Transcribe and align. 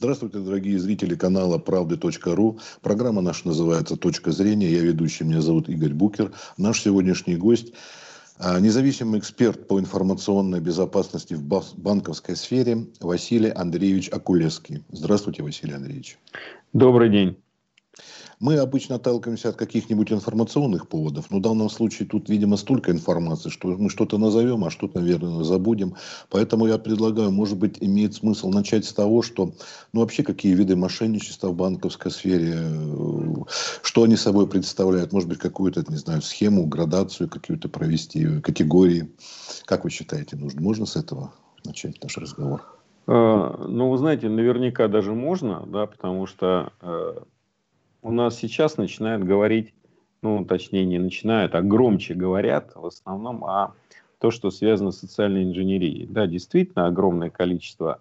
Здравствуйте, 0.00 0.38
дорогие 0.38 0.78
зрители 0.78 1.14
канала 1.14 1.58
правды.ру. 1.58 2.58
Программа 2.80 3.20
наша 3.20 3.46
называется 3.46 3.96
«Точка 3.96 4.30
зрения». 4.32 4.72
Я 4.72 4.80
ведущий, 4.80 5.24
меня 5.24 5.42
зовут 5.42 5.68
Игорь 5.68 5.92
Букер. 5.92 6.32
Наш 6.56 6.80
сегодняшний 6.80 7.36
гость 7.36 7.74
а, 8.38 8.58
Независимый 8.60 9.20
эксперт 9.20 9.68
по 9.68 9.78
информационной 9.78 10.60
безопасности 10.60 11.34
в 11.34 11.42
банковской 11.42 12.34
сфере 12.34 12.86
Василий 13.00 13.50
Андреевич 13.50 14.08
Акулевский. 14.08 14.82
Здравствуйте, 14.90 15.42
Василий 15.42 15.74
Андреевич. 15.74 16.18
Добрый 16.72 17.10
день. 17.10 17.36
Мы 18.40 18.56
обычно 18.56 18.96
отталкиваемся 18.96 19.50
от 19.50 19.56
каких-нибудь 19.56 20.10
информационных 20.12 20.88
поводов, 20.88 21.26
но 21.30 21.38
в 21.38 21.42
данном 21.42 21.68
случае 21.68 22.08
тут, 22.08 22.30
видимо, 22.30 22.56
столько 22.56 22.90
информации, 22.90 23.50
что 23.50 23.68
мы 23.68 23.90
что-то 23.90 24.16
назовем, 24.16 24.64
а 24.64 24.70
что-то, 24.70 25.00
наверное, 25.00 25.44
забудем. 25.44 25.94
Поэтому 26.30 26.66
я 26.66 26.78
предлагаю, 26.78 27.30
может 27.30 27.58
быть, 27.58 27.76
имеет 27.80 28.14
смысл 28.14 28.48
начать 28.48 28.86
с 28.86 28.94
того, 28.94 29.20
что, 29.20 29.52
ну, 29.92 30.00
вообще, 30.00 30.22
какие 30.22 30.54
виды 30.54 30.74
мошенничества 30.74 31.48
в 31.48 31.54
банковской 31.54 32.10
сфере, 32.10 32.54
э, 32.56 33.34
что 33.82 34.04
они 34.04 34.16
собой 34.16 34.48
представляют, 34.48 35.12
может 35.12 35.28
быть, 35.28 35.38
какую-то, 35.38 35.84
не 35.88 35.98
знаю, 35.98 36.22
схему, 36.22 36.66
градацию 36.66 37.28
какую-то 37.28 37.68
провести, 37.68 38.40
категории. 38.40 39.10
Как 39.66 39.84
вы 39.84 39.90
считаете, 39.90 40.36
нужно? 40.36 40.62
Можно 40.62 40.86
с 40.86 40.96
этого 40.96 41.34
начать 41.66 42.02
наш 42.02 42.16
разговор? 42.16 42.62
Э, 43.06 43.66
ну, 43.68 43.90
вы 43.90 43.98
знаете, 43.98 44.30
наверняка 44.30 44.88
даже 44.88 45.12
можно, 45.12 45.62
да, 45.66 45.84
потому 45.84 46.26
что 46.26 46.72
э, 46.80 47.20
у 48.02 48.10
нас 48.10 48.36
сейчас 48.36 48.76
начинают 48.76 49.24
говорить, 49.24 49.74
ну, 50.22 50.44
точнее, 50.44 50.84
не 50.84 50.98
начинают, 50.98 51.54
а 51.54 51.62
громче 51.62 52.14
говорят 52.14 52.72
в 52.74 52.86
основном 52.86 53.44
о 53.44 53.74
то, 54.18 54.30
что 54.30 54.50
связано 54.50 54.90
с 54.90 54.98
социальной 54.98 55.44
инженерией. 55.44 56.06
Да, 56.06 56.26
действительно, 56.26 56.86
огромное 56.86 57.30
количество 57.30 58.00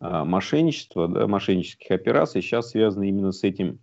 а, 0.00 0.24
мошенничества, 0.24 1.08
да, 1.08 1.26
мошеннических 1.26 1.90
операций 1.90 2.42
сейчас 2.42 2.70
связано 2.70 3.04
именно 3.04 3.32
с 3.32 3.44
этим 3.44 3.78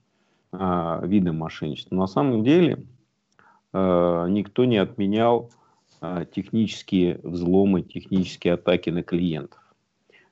а, 0.51 1.03
видом 1.03 1.37
мошенничества. 1.37 1.95
На 1.95 2.07
самом 2.07 2.43
деле 2.43 2.85
а, 3.73 4.27
никто 4.27 4.65
не 4.65 4.77
отменял 4.77 5.49
а, 6.01 6.25
технические 6.25 7.19
взломы, 7.23 7.81
технические 7.81 8.53
атаки 8.53 8.89
на 8.89 9.01
клиентов. 9.01 9.59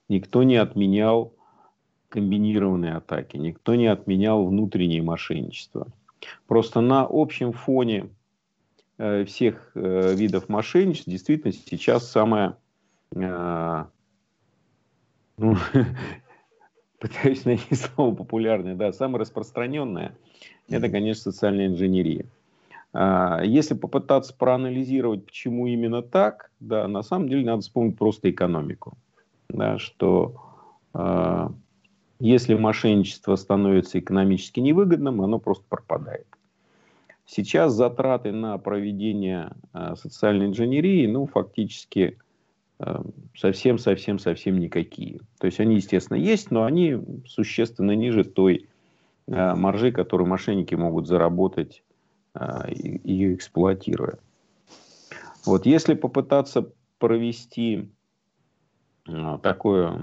Никто 0.08 0.44
не 0.44 0.58
отменял 0.58 1.34
комбинированные 2.10 2.96
атаки, 2.96 3.38
никто 3.38 3.76
не 3.76 3.88
отменял 3.88 4.46
внутреннее 4.46 5.02
мошенничество. 5.02 5.88
Просто 6.48 6.82
на 6.82 7.08
общем 7.10 7.54
фоне 7.54 8.10
э, 8.98 9.24
всех 9.26 9.72
э, 9.76 10.14
видов 10.16 10.50
мошенничества 10.50 11.12
действительно 11.12 11.54
сейчас 11.54 12.10
самое, 12.10 12.56
э, 13.16 13.86
ну, 15.38 15.56
пытаюсь 17.00 17.46
найти 17.46 17.76
слово 17.76 18.14
популярное, 18.16 18.76
да, 18.76 18.92
самое 18.92 19.22
распространенное, 19.22 20.18
это, 20.68 20.90
конечно, 20.90 21.32
социальная 21.32 21.68
инженерия. 21.68 22.26
А, 22.92 23.42
если 23.44 23.76
попытаться 23.76 24.34
проанализировать, 24.36 25.26
почему 25.26 25.68
именно 25.68 26.02
так, 26.02 26.52
да, 26.60 26.88
на 26.88 27.04
самом 27.04 27.30
деле 27.30 27.46
надо 27.46 27.62
вспомнить 27.62 27.98
просто 27.98 28.30
экономику. 28.30 28.98
Да, 29.50 29.80
что 29.80 30.36
а, 30.94 31.52
если 32.20 32.54
мошенничество 32.54 33.36
становится 33.36 34.00
экономически 34.00 34.60
невыгодным, 34.60 35.22
оно 35.22 35.40
просто 35.40 35.66
пропадает. 35.70 36.28
Сейчас 37.26 37.74
затраты 37.74 38.32
на 38.32 38.58
проведение 38.58 39.52
э, 39.74 39.96
социальной 39.96 40.48
инженерии, 40.48 41.06
ну, 41.06 41.28
фактически 41.28 42.18
совсем-совсем-совсем 43.38 44.56
э, 44.56 44.60
никакие. 44.60 45.20
То 45.40 45.46
есть 45.46 45.60
они, 45.60 45.76
естественно, 45.76 46.18
есть, 46.18 46.50
но 46.50 46.64
они 46.64 46.98
существенно 47.28 47.92
ниже 47.92 48.24
той 48.24 48.68
э, 49.28 49.54
маржи, 49.54 49.92
которую 49.92 50.28
мошенники 50.28 50.76
могут 50.76 51.08
заработать, 51.08 51.84
ее 53.04 53.34
эксплуатируя. 53.34 54.20
Вот 55.46 55.66
если 55.66 55.96
попытаться 55.96 56.72
провести 57.00 57.90
такое 59.42 60.00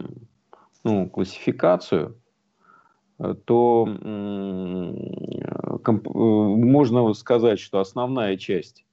ну, 0.86 1.08
классификацию, 1.08 2.16
э, 3.18 3.34
то 3.44 3.86
можно 5.84 7.12
сказать, 7.14 7.58
что 7.58 7.80
основная 7.80 8.36
часть 8.36 8.86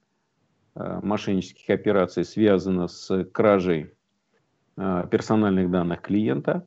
э, 0.74 1.00
мошеннических 1.04 1.70
операций 1.70 2.24
связана 2.24 2.88
с 2.88 3.24
кражей 3.26 3.92
э, 4.76 5.06
персональных 5.08 5.70
данных 5.70 6.02
клиента. 6.02 6.66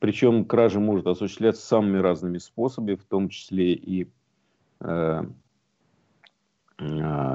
Причем 0.00 0.44
кража 0.44 0.80
может 0.80 1.06
осуществляться 1.06 1.64
самыми 1.64 1.98
разными 1.98 2.38
способами, 2.38 2.96
в 2.96 3.04
том 3.04 3.28
числе 3.28 3.74
и 3.74 4.08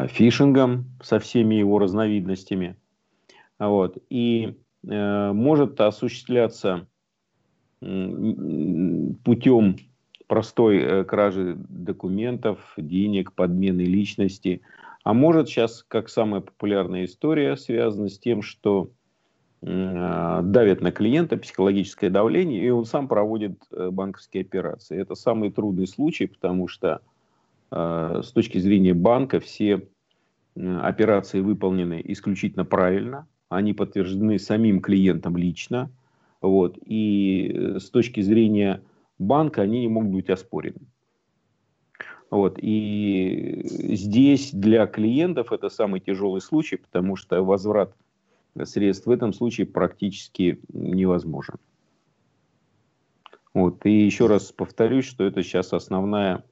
фишингом 0.09 0.85
со 1.01 1.17
всеми 1.19 1.55
его 1.55 1.79
разновидностями. 1.79 2.75
Вот. 3.57 3.97
И 4.09 4.55
Э, 4.55 4.70
может 4.83 5.79
осуществляться 5.81 6.87
путем 7.79 9.75
простой 10.27 10.77
э, 10.77 11.03
кражи 11.03 11.57
документов, 11.67 12.59
денег, 12.77 13.33
подмены 13.33 13.81
личности. 13.81 14.61
А 15.03 15.13
может 15.13 15.49
сейчас, 15.49 15.83
как 15.87 16.07
самая 16.07 16.41
популярная 16.41 17.03
история, 17.03 17.57
связана 17.57 18.07
с 18.07 18.17
тем, 18.17 18.41
что 18.41 18.91
э, 19.61 20.39
давят 20.43 20.79
на 20.79 20.91
клиента, 20.91 21.37
психологическое 21.37 22.09
давление, 22.09 22.63
и 22.63 22.69
он 22.69 22.85
сам 22.85 23.07
проводит 23.07 23.61
банковские 23.71 24.41
операции. 24.41 24.97
Это 24.97 25.15
самый 25.15 25.51
трудный 25.51 25.87
случай, 25.87 26.27
потому 26.27 26.67
что 26.67 27.01
с 27.69 28.31
точки 28.33 28.57
зрения 28.57 28.93
банка 28.93 29.39
все 29.39 29.87
операции 30.55 31.39
выполнены 31.39 32.01
исключительно 32.03 32.65
правильно, 32.65 33.27
они 33.51 33.73
подтверждены 33.73 34.39
самим 34.39 34.79
клиентом 34.81 35.35
лично, 35.35 35.91
вот, 36.41 36.77
и 36.85 37.51
э, 37.53 37.79
с 37.79 37.89
точки 37.89 38.21
зрения 38.21 38.81
банка 39.19 39.61
они 39.61 39.81
не 39.81 39.87
могут 39.89 40.11
быть 40.11 40.29
оспорены. 40.29 40.79
Вот, 42.29 42.57
и 42.61 43.61
здесь 43.65 44.51
для 44.53 44.87
клиентов 44.87 45.51
это 45.51 45.67
самый 45.67 45.99
тяжелый 45.99 46.39
случай, 46.39 46.77
потому 46.77 47.17
что 47.17 47.43
возврат 47.43 47.93
средств 48.63 49.05
в 49.05 49.11
этом 49.11 49.33
случае 49.33 49.67
практически 49.67 50.61
невозможен. 50.69 51.55
Вот, 53.53 53.85
и 53.85 53.91
еще 53.91 54.27
раз 54.27 54.53
повторюсь, 54.53 55.05
что 55.05 55.25
это 55.25 55.43
сейчас 55.43 55.73
основная 55.73 56.45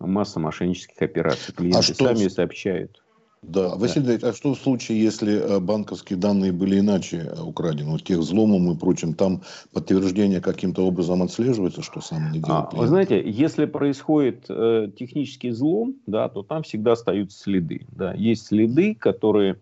масса 0.00 0.40
мошеннических 0.40 1.00
операций. 1.00 1.54
Клиенты 1.54 1.78
а 1.78 1.82
что... 1.82 1.94
сами 1.94 2.26
сообщают. 2.26 3.01
Да, 3.42 3.74
Василий 3.74 4.18
да. 4.18 4.28
а 4.28 4.32
что 4.32 4.54
в 4.54 4.58
случае, 4.58 5.02
если 5.02 5.34
э, 5.34 5.58
банковские 5.58 6.16
данные 6.16 6.52
были 6.52 6.78
иначе 6.78 7.28
э, 7.28 7.42
украдены, 7.42 7.90
вот 7.90 8.04
тех 8.04 8.18
взломом 8.18 8.70
и 8.70 8.78
прочим, 8.78 9.14
там 9.14 9.42
подтверждение 9.72 10.40
каким-то 10.40 10.86
образом 10.86 11.22
отслеживается, 11.22 11.82
что 11.82 12.00
сам 12.00 12.30
не 12.30 12.38
делал? 12.38 12.68
А, 12.70 12.70
вы 12.72 12.86
знаете, 12.86 13.20
если 13.28 13.64
происходит 13.64 14.46
э, 14.48 14.92
технический 14.96 15.50
взлом, 15.50 15.96
да, 16.06 16.28
то 16.28 16.44
там 16.44 16.62
всегда 16.62 16.92
остаются 16.92 17.36
следы. 17.36 17.84
Да. 17.90 18.14
Есть 18.14 18.46
следы, 18.46 18.94
которые 18.94 19.58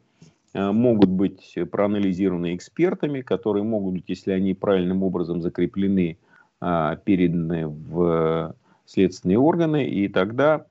э, 0.53 0.71
могут 0.71 1.09
быть 1.09 1.57
проанализированы 1.73 2.55
экспертами, 2.55 3.23
которые 3.23 3.63
могут 3.63 3.95
быть, 3.95 4.05
если 4.09 4.33
они 4.33 4.53
правильным 4.53 5.03
образом 5.03 5.41
закреплены, 5.41 6.19
э, 6.61 6.97
переданы 7.03 7.67
в 7.67 8.55
следственные 8.85 9.39
органы, 9.39 9.89
и 9.89 10.07
тогда, 10.09 10.67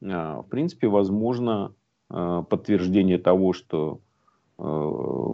э, 0.00 0.06
в 0.06 0.46
принципе, 0.48 0.88
возможно 0.88 1.74
подтверждение 2.08 3.18
того, 3.18 3.52
что 3.52 4.00
э, 4.58 4.62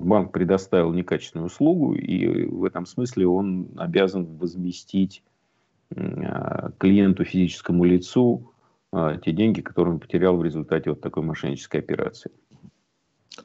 банк 0.00 0.32
предоставил 0.32 0.92
некачественную 0.92 1.47
услугу, 1.47 1.94
и 1.94 2.47
в 2.47 2.64
этом 2.64 2.86
смысле 2.86 3.26
он 3.26 3.69
обязан 3.76 4.25
возместить 4.36 5.22
э, 5.90 6.70
клиенту, 6.78 7.25
физическому 7.25 7.84
лицу, 7.84 8.52
те 9.25 9.31
деньги, 9.31 9.61
которые 9.61 9.94
он 9.94 10.00
потерял 10.00 10.37
в 10.37 10.43
результате 10.43 10.90
вот 10.90 11.00
такой 11.00 11.22
мошеннической 11.22 11.78
операции. 11.78 12.32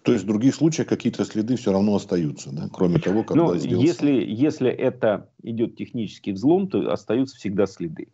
То 0.04 0.12
есть 0.12 0.24
в 0.24 0.28
других 0.28 0.56
случаях 0.56 0.88
какие-то 0.88 1.26
следы 1.26 1.56
все 1.56 1.72
равно 1.72 1.96
остаются, 1.96 2.52
да? 2.52 2.70
кроме 2.72 3.00
того, 3.00 3.24
когда 3.24 3.44
ну, 3.44 3.56
сделался... 3.56 3.88
если, 3.88 4.12
если 4.28 4.70
это 4.70 5.30
идет 5.44 5.76
технический 5.76 6.32
взлом, 6.32 6.68
то 6.68 6.92
остаются 6.92 7.38
всегда 7.38 7.66
следы. 7.66 8.08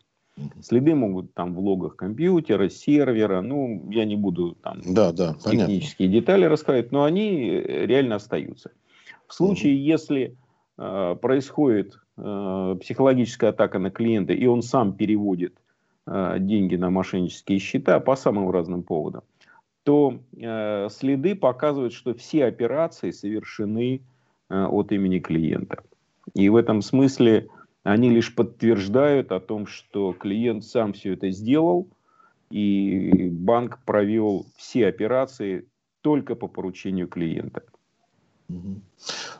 Следы 0.62 0.94
могут 0.94 1.34
там 1.34 1.54
в 1.54 1.58
логах 1.58 1.96
компьютера, 1.96 2.68
сервера, 2.70 3.42
ну, 3.42 3.90
я 3.90 4.04
не 4.06 4.16
буду 4.16 4.56
там 4.62 4.80
да, 4.86 5.12
да, 5.12 5.34
технические 5.34 6.08
понятно. 6.08 6.20
детали 6.20 6.44
рассказывать, 6.46 6.90
но 6.90 7.04
они 7.04 7.48
э, 7.50 7.86
реально 7.86 8.16
остаются. 8.16 8.70
В 9.26 9.34
случае, 9.34 9.74
угу. 9.74 9.82
если 9.82 10.36
э, 10.78 11.16
происходит 11.20 11.98
э, 12.16 12.76
психологическая 12.80 13.50
атака 13.50 13.78
на 13.78 13.90
клиента, 13.90 14.32
и 14.32 14.46
он 14.46 14.62
сам 14.62 14.94
переводит 14.94 15.54
э, 16.06 16.36
деньги 16.38 16.76
на 16.76 16.88
мошеннические 16.88 17.58
счета 17.58 18.00
по 18.00 18.16
самым 18.16 18.50
разным 18.50 18.82
поводам, 18.82 19.24
то 19.84 20.18
э, 20.34 20.88
следы 20.90 21.34
показывают, 21.34 21.92
что 21.92 22.14
все 22.14 22.46
операции 22.46 23.10
совершены 23.10 24.00
э, 24.48 24.64
от 24.64 24.92
имени 24.92 25.18
клиента. 25.18 25.82
И 26.34 26.48
в 26.48 26.56
этом 26.56 26.80
смысле 26.82 27.48
Они 27.82 28.10
лишь 28.10 28.34
подтверждают 28.34 29.32
о 29.32 29.40
том, 29.40 29.66
что 29.66 30.12
клиент 30.12 30.64
сам 30.64 30.92
все 30.92 31.14
это 31.14 31.30
сделал, 31.30 31.88
и 32.50 33.28
банк 33.30 33.84
провел 33.84 34.46
все 34.56 34.86
операции 34.86 35.68
только 36.00 36.34
по 36.34 36.46
поручению 36.46 37.08
клиента. 37.08 37.64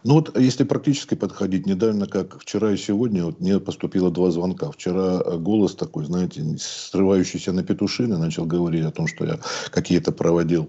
Ну 0.05 0.15
вот, 0.15 0.37
если 0.37 0.65
практически 0.65 1.15
подходить, 1.15 1.67
недавно, 1.67 2.07
как 2.07 2.41
вчера 2.41 2.73
и 2.73 2.77
сегодня, 2.77 3.25
вот 3.25 3.41
мне 3.41 3.61
поступило 3.61 4.11
два 4.11 4.31
звонка. 4.33 4.71
Вчера 4.71 5.23
э, 5.25 5.39
голос 5.39 5.77
такой, 5.77 6.05
знаете, 6.05 6.43
срывающийся 6.59 7.53
на 7.53 7.63
петушины, 7.63 8.19
начал 8.19 8.45
говорить 8.45 8.85
о 8.85 8.91
том, 8.91 9.07
что 9.07 9.25
я 9.25 9.39
какие-то 9.71 10.11
проводил 10.11 10.69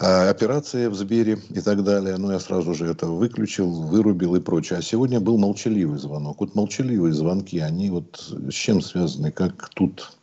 э, 0.00 0.28
операции 0.30 0.86
в 0.86 0.94
Сбере 0.94 1.38
и 1.50 1.60
так 1.60 1.84
далее. 1.84 2.16
Но 2.16 2.32
я 2.32 2.40
сразу 2.40 2.72
же 2.72 2.86
это 2.86 3.06
выключил, 3.06 3.70
вырубил 3.70 4.34
и 4.34 4.40
прочее. 4.40 4.78
А 4.78 4.82
сегодня 4.82 5.20
был 5.20 5.36
молчаливый 5.36 5.98
звонок. 5.98 6.40
Вот 6.40 6.54
молчаливые 6.54 7.12
звонки, 7.12 7.58
они 7.58 7.90
вот 7.90 8.32
с 8.48 8.54
чем 8.54 8.80
связаны? 8.80 9.30
Как 9.30 9.68
тут 9.74 10.16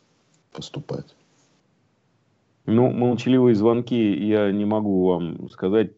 поступать? 0.52 1.14
Ну, 2.66 2.90
молчаливые 2.90 3.54
звонки 3.54 4.26
я 4.26 4.50
не 4.50 4.64
могу 4.64 5.06
вам 5.06 5.50
сказать 5.50 5.92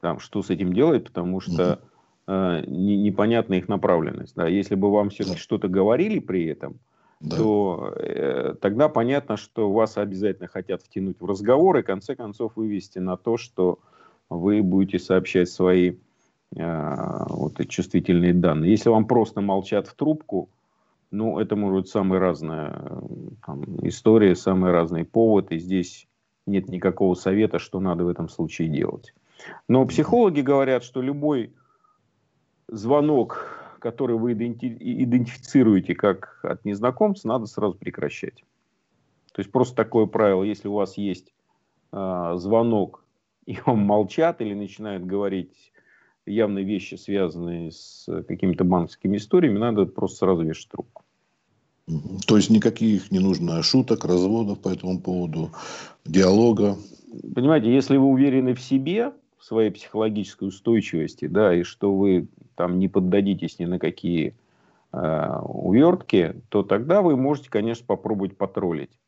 там, 0.00 0.18
что 0.18 0.42
с 0.42 0.50
этим 0.50 0.72
делать, 0.72 1.04
потому 1.04 1.40
что 1.40 1.80
э, 2.26 2.64
не, 2.66 2.96
непонятна 2.96 3.54
их 3.54 3.68
направленность. 3.68 4.34
Да. 4.34 4.48
Если 4.48 4.74
бы 4.74 4.90
вам 4.90 5.10
все-таки 5.10 5.36
да. 5.36 5.42
что-то 5.42 5.68
говорили 5.68 6.18
при 6.18 6.46
этом, 6.46 6.78
да. 7.20 7.36
то 7.36 7.94
э, 7.96 8.54
тогда 8.60 8.88
понятно, 8.88 9.36
что 9.36 9.70
вас 9.72 9.96
обязательно 9.96 10.48
хотят 10.48 10.82
втянуть 10.82 11.20
в 11.20 11.26
разговор 11.26 11.78
и 11.78 11.82
в 11.82 11.86
конце 11.86 12.14
концов 12.14 12.56
вывести 12.56 12.98
на 12.98 13.16
то, 13.16 13.36
что 13.36 13.78
вы 14.28 14.62
будете 14.62 14.98
сообщать 14.98 15.48
свои 15.48 15.94
э, 16.56 17.24
вот, 17.28 17.66
чувствительные 17.68 18.34
данные. 18.34 18.70
Если 18.70 18.88
вам 18.88 19.06
просто 19.06 19.40
молчат 19.40 19.86
в 19.86 19.94
трубку, 19.94 20.48
ну, 21.10 21.38
это 21.38 21.56
может 21.56 21.82
быть 21.82 21.88
самая 21.90 22.20
разная 22.20 23.02
там, 23.44 23.62
история, 23.86 24.34
самый 24.34 24.70
разный 24.72 25.04
повод, 25.04 25.52
и 25.52 25.58
здесь 25.58 26.08
нет 26.46 26.68
никакого 26.68 27.14
совета, 27.14 27.58
что 27.58 27.80
надо 27.80 28.04
в 28.04 28.08
этом 28.08 28.28
случае 28.28 28.68
делать. 28.68 29.14
Но 29.68 29.86
психологи 29.86 30.40
говорят, 30.40 30.84
что 30.84 31.02
любой 31.02 31.52
звонок, 32.68 33.58
который 33.80 34.16
вы 34.16 34.32
идентифицируете 34.32 35.94
как 35.94 36.40
от 36.42 36.64
незнакомца, 36.64 37.28
надо 37.28 37.46
сразу 37.46 37.74
прекращать. 37.74 38.44
То 39.32 39.40
есть 39.40 39.50
просто 39.50 39.74
такое 39.74 40.06
правило, 40.06 40.42
если 40.42 40.68
у 40.68 40.74
вас 40.74 40.96
есть 40.96 41.32
э, 41.92 42.32
звонок, 42.36 43.04
и 43.46 43.58
вам 43.66 43.80
молчат 43.80 44.40
или 44.40 44.54
начинают 44.54 45.04
говорить 45.04 45.72
явные 46.26 46.64
вещи, 46.64 46.94
связанные 46.94 47.72
с 47.72 48.06
какими-то 48.28 48.64
банковскими 48.64 49.16
историями, 49.16 49.58
надо 49.58 49.86
просто 49.86 50.18
сразу 50.18 50.42
вешать 50.42 50.68
трубку. 50.68 51.02
То 52.26 52.36
есть 52.36 52.50
никаких 52.50 53.10
не 53.10 53.18
нужно 53.18 53.62
шуток, 53.62 54.04
разводов 54.04 54.60
по 54.60 54.68
этому 54.68 55.00
поводу, 55.00 55.50
диалога. 56.04 56.76
Понимаете, 57.34 57.74
если 57.74 57.96
вы 57.96 58.06
уверены 58.06 58.54
в 58.54 58.60
себе, 58.60 59.12
своей 59.42 59.70
психологической 59.70 60.48
устойчивости, 60.48 61.26
да, 61.26 61.52
и 61.54 61.64
что 61.64 61.94
вы 61.94 62.28
там 62.54 62.78
не 62.78 62.88
поддадитесь 62.88 63.58
ни 63.58 63.64
на 63.64 63.80
какие 63.80 64.36
э, 64.92 65.38
увертки, 65.42 66.40
то 66.48 66.62
тогда 66.62 67.02
вы 67.02 67.16
можете, 67.16 67.50
конечно, 67.50 67.84
попробовать 67.84 68.36
потроллить. 68.36 69.00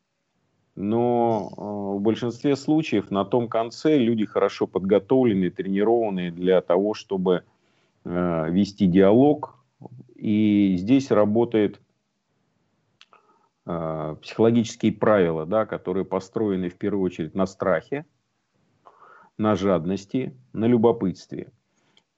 Но 0.74 1.50
э, 1.56 1.60
в 1.98 2.00
большинстве 2.00 2.56
случаев 2.56 3.12
на 3.12 3.24
том 3.24 3.48
конце 3.48 3.96
люди 3.96 4.24
хорошо 4.24 4.66
подготовлены, 4.66 5.50
тренированные 5.50 6.32
для 6.32 6.60
того, 6.62 6.94
чтобы 6.94 7.44
э, 8.04 8.50
вести 8.50 8.86
диалог. 8.86 9.54
И 10.16 10.74
здесь 10.78 11.12
работает 11.12 11.80
э, 13.66 14.16
психологические 14.20 14.94
правила, 14.94 15.46
да, 15.46 15.64
которые 15.64 16.04
построены 16.04 16.70
в 16.70 16.74
первую 16.74 17.04
очередь 17.04 17.36
на 17.36 17.46
страхе, 17.46 18.04
на 19.38 19.56
жадности, 19.56 20.34
на 20.52 20.66
любопытстве. 20.66 21.52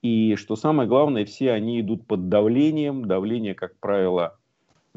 И 0.02 0.36
что 0.36 0.56
самое 0.56 0.88
главное, 0.88 1.24
все 1.24 1.52
они 1.52 1.80
идут 1.80 2.06
под 2.06 2.28
давлением. 2.28 3.06
Давление, 3.06 3.54
как 3.54 3.76
правило, 3.78 4.38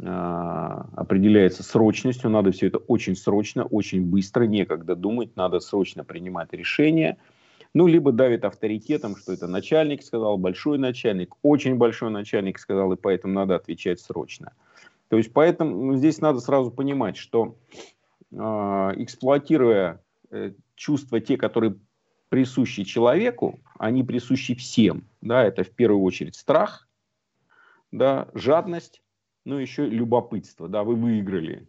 а, 0.01 0.87
определяется 0.95 1.63
срочностью. 1.63 2.29
Надо 2.29 2.51
все 2.51 2.67
это 2.67 2.77
очень 2.77 3.15
срочно, 3.15 3.65
очень 3.65 4.05
быстро, 4.05 4.43
некогда 4.43 4.95
думать, 4.95 5.35
надо 5.35 5.59
срочно 5.59 6.03
принимать 6.03 6.53
решения. 6.53 7.17
Ну, 7.73 7.87
либо 7.87 8.11
давит 8.11 8.45
авторитетом, 8.45 9.15
что 9.15 9.33
это 9.33 9.47
начальник 9.47 10.01
сказал, 10.01 10.37
большой 10.37 10.77
начальник, 10.77 11.35
очень 11.43 11.75
большой 11.75 12.09
начальник 12.09 12.57
сказал, 12.57 12.93
и 12.93 12.97
поэтому 12.97 13.33
надо 13.33 13.55
отвечать 13.55 13.99
срочно. 13.99 14.53
То 15.07 15.17
есть, 15.17 15.33
поэтому 15.33 15.75
ну, 15.85 15.95
здесь 15.95 16.19
надо 16.19 16.39
сразу 16.39 16.71
понимать, 16.71 17.17
что 17.17 17.57
э, 18.31 18.35
эксплуатируя 18.37 20.01
э, 20.31 20.53
чувства, 20.75 21.19
те, 21.19 21.37
которые 21.37 21.75
присущи 22.29 22.83
человеку, 22.83 23.59
они 23.77 24.03
присущи 24.03 24.55
всем. 24.55 25.03
Да, 25.21 25.43
это 25.43 25.63
в 25.63 25.71
первую 25.71 26.03
очередь 26.03 26.35
страх, 26.35 26.87
да, 27.91 28.29
жадность, 28.33 29.01
ну 29.45 29.57
еще 29.57 29.87
любопытство. 29.87 30.67
Да, 30.67 30.83
вы 30.83 30.95
выиграли. 30.95 31.67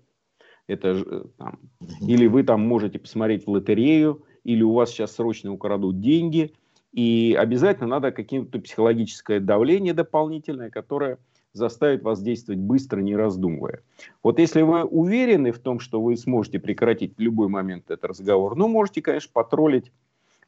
Это 0.66 1.02
э, 1.04 1.24
там, 1.36 1.58
или 2.00 2.26
вы 2.26 2.44
там 2.44 2.66
можете 2.66 2.98
посмотреть 2.98 3.46
в 3.46 3.50
лотерею, 3.50 4.24
или 4.44 4.62
у 4.62 4.72
вас 4.72 4.90
сейчас 4.90 5.16
срочно 5.16 5.52
украдут 5.52 6.00
деньги, 6.00 6.54
и 6.92 7.36
обязательно 7.38 7.88
надо 7.88 8.12
какое-то 8.12 8.60
психологическое 8.60 9.40
давление 9.40 9.94
дополнительное, 9.94 10.70
которое 10.70 11.18
заставит 11.52 12.02
вас 12.02 12.22
действовать 12.22 12.60
быстро, 12.60 13.00
не 13.00 13.16
раздумывая. 13.16 13.82
Вот 14.22 14.38
если 14.38 14.62
вы 14.62 14.84
уверены 14.84 15.52
в 15.52 15.58
том, 15.58 15.80
что 15.80 16.00
вы 16.00 16.16
сможете 16.16 16.58
прекратить 16.60 17.16
в 17.16 17.20
любой 17.20 17.48
момент 17.48 17.90
этот 17.90 18.04
разговор, 18.04 18.56
ну, 18.56 18.68
можете, 18.68 19.02
конечно, 19.02 19.30
потроллить 19.32 19.90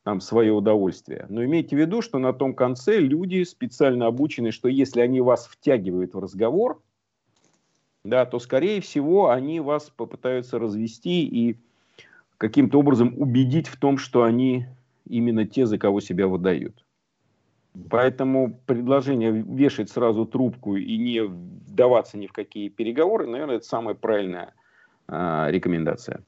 там, 0.05 0.21
свое 0.21 0.53
удовольствие. 0.53 1.27
Но 1.29 1.45
имейте 1.45 1.77
в 1.77 1.79
виду, 1.79 2.03
что 2.03 2.19
на 2.19 2.33
том 2.33 2.55
конце 2.55 2.99
люди 2.99 3.45
специально 3.45 4.07
обучены, 4.07 4.51
что 4.51 4.69
если 4.69 5.01
они 5.01 5.21
вас 5.21 5.47
втягивают 5.47 6.15
в 6.15 6.19
разговор, 6.19 6.83
да, 8.05 8.27
то, 8.27 8.41
скорее 8.41 8.81
всего, 8.81 9.31
они 9.31 9.61
вас 9.61 9.91
попытаются 9.91 10.59
развести 10.59 11.25
и 11.25 11.57
каким-то 12.37 12.81
образом 12.81 13.15
убедить 13.17 13.69
в 13.69 13.77
том, 13.79 13.97
что 13.97 14.25
они 14.25 14.67
именно 15.09 15.47
те, 15.47 15.67
за 15.67 15.79
кого 15.79 16.01
себя 16.01 16.27
выдают. 16.27 16.85
Поэтому 17.89 18.61
предложение 18.67 19.31
вешать 19.31 19.89
сразу 19.89 20.27
трубку 20.27 20.77
и 20.77 20.99
не 20.99 21.23
вдаваться 21.23 22.19
ни 22.19 22.27
в 22.27 22.33
какие 22.33 22.69
переговоры, 22.69 23.27
наверное, 23.27 23.57
это 23.57 23.67
самая 23.67 23.95
правильная 23.95 24.53
э, 25.09 25.47
рекомендация. 25.51 26.23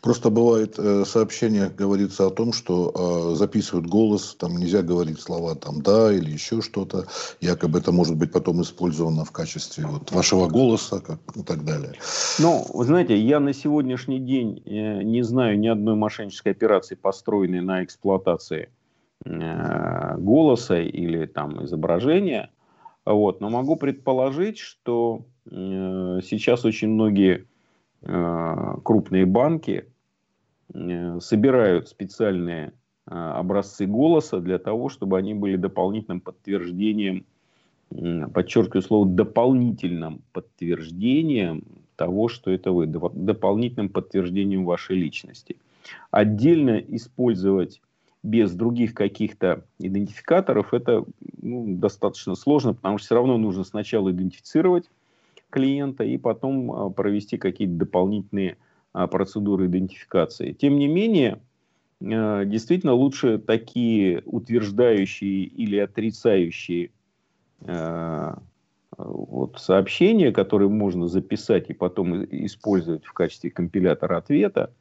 Просто 0.00 0.30
бывает 0.30 0.78
э, 0.78 1.04
сообщение, 1.04 1.68
говорится 1.68 2.26
о 2.26 2.30
том, 2.30 2.52
что 2.52 3.32
э, 3.32 3.36
записывают 3.36 3.86
голос, 3.86 4.36
там 4.38 4.56
нельзя 4.56 4.82
говорить 4.82 5.20
слова 5.20 5.54
там 5.54 5.82
да 5.82 6.12
или 6.12 6.30
еще 6.30 6.60
что-то, 6.60 7.06
якобы 7.40 7.78
это 7.78 7.92
может 7.92 8.16
быть 8.16 8.32
потом 8.32 8.62
использовано 8.62 9.24
в 9.24 9.32
качестве 9.32 9.86
вот 9.86 10.10
вашего 10.12 10.48
голоса 10.48 11.00
как, 11.00 11.18
и 11.34 11.42
так 11.42 11.64
далее. 11.64 11.94
Ну, 12.38 12.64
вы 12.72 12.84
знаете, 12.84 13.16
я 13.16 13.40
на 13.40 13.52
сегодняшний 13.52 14.18
день 14.18 14.62
э, 14.64 15.02
не 15.02 15.22
знаю 15.22 15.58
ни 15.58 15.68
одной 15.68 15.94
мошеннической 15.94 16.52
операции, 16.52 16.94
построенной 16.94 17.60
на 17.60 17.84
эксплуатации 17.84 18.70
э, 19.24 20.16
голоса 20.18 20.80
или 20.80 21.26
там 21.26 21.64
изображения, 21.64 22.50
вот, 23.04 23.40
но 23.40 23.50
могу 23.50 23.76
предположить, 23.76 24.58
что 24.58 25.26
э, 25.46 25.50
сейчас 26.24 26.64
очень 26.64 26.88
многие 26.88 27.46
крупные 28.06 29.26
банки 29.26 29.86
э, 30.72 31.20
собирают 31.20 31.88
специальные 31.88 32.72
э, 33.08 33.14
образцы 33.14 33.86
голоса 33.86 34.40
для 34.40 34.58
того, 34.58 34.88
чтобы 34.88 35.18
они 35.18 35.34
были 35.34 35.56
дополнительным 35.56 36.20
подтверждением, 36.20 37.26
подчеркиваю 38.34 38.82
слово, 38.82 39.06
дополнительным 39.06 40.22
подтверждением 40.32 41.62
того, 41.96 42.28
что 42.28 42.50
это 42.50 42.72
вы, 42.72 42.86
дополнительным 42.86 43.88
подтверждением 43.88 44.64
вашей 44.64 44.96
личности. 44.96 45.56
Отдельно 46.10 46.78
использовать 46.78 47.80
без 48.22 48.52
других 48.52 48.92
каких-то 48.94 49.64
идентификаторов 49.78 50.74
это 50.74 51.04
ну, 51.40 51.76
достаточно 51.76 52.34
сложно, 52.34 52.74
потому 52.74 52.98
что 52.98 53.06
все 53.06 53.14
равно 53.14 53.38
нужно 53.38 53.62
сначала 53.62 54.10
идентифицировать 54.10 54.90
клиента 55.50 56.04
и 56.04 56.18
потом 56.18 56.72
а, 56.72 56.90
провести 56.90 57.38
какие-то 57.38 57.74
дополнительные 57.74 58.56
а, 58.92 59.06
процедуры 59.06 59.66
идентификации. 59.66 60.52
Тем 60.52 60.78
не 60.78 60.88
менее, 60.88 61.40
а, 62.02 62.44
действительно 62.44 62.92
лучше 62.92 63.38
такие 63.38 64.22
утверждающие 64.24 65.44
или 65.44 65.78
отрицающие 65.78 66.90
вот 68.98 69.58
сообщения, 69.58 70.30
которые 70.30 70.68
можно 70.68 71.08
записать 71.08 71.70
и 71.70 71.74
потом 71.74 72.24
использовать 72.24 73.04
в 73.04 73.12
качестве 73.14 73.50
компилятора 73.50 74.18
ответа, 74.18 74.72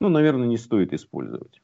ну, 0.00 0.08
наверное, 0.08 0.48
не 0.48 0.56
стоит 0.56 0.92
использовать. 0.92 1.60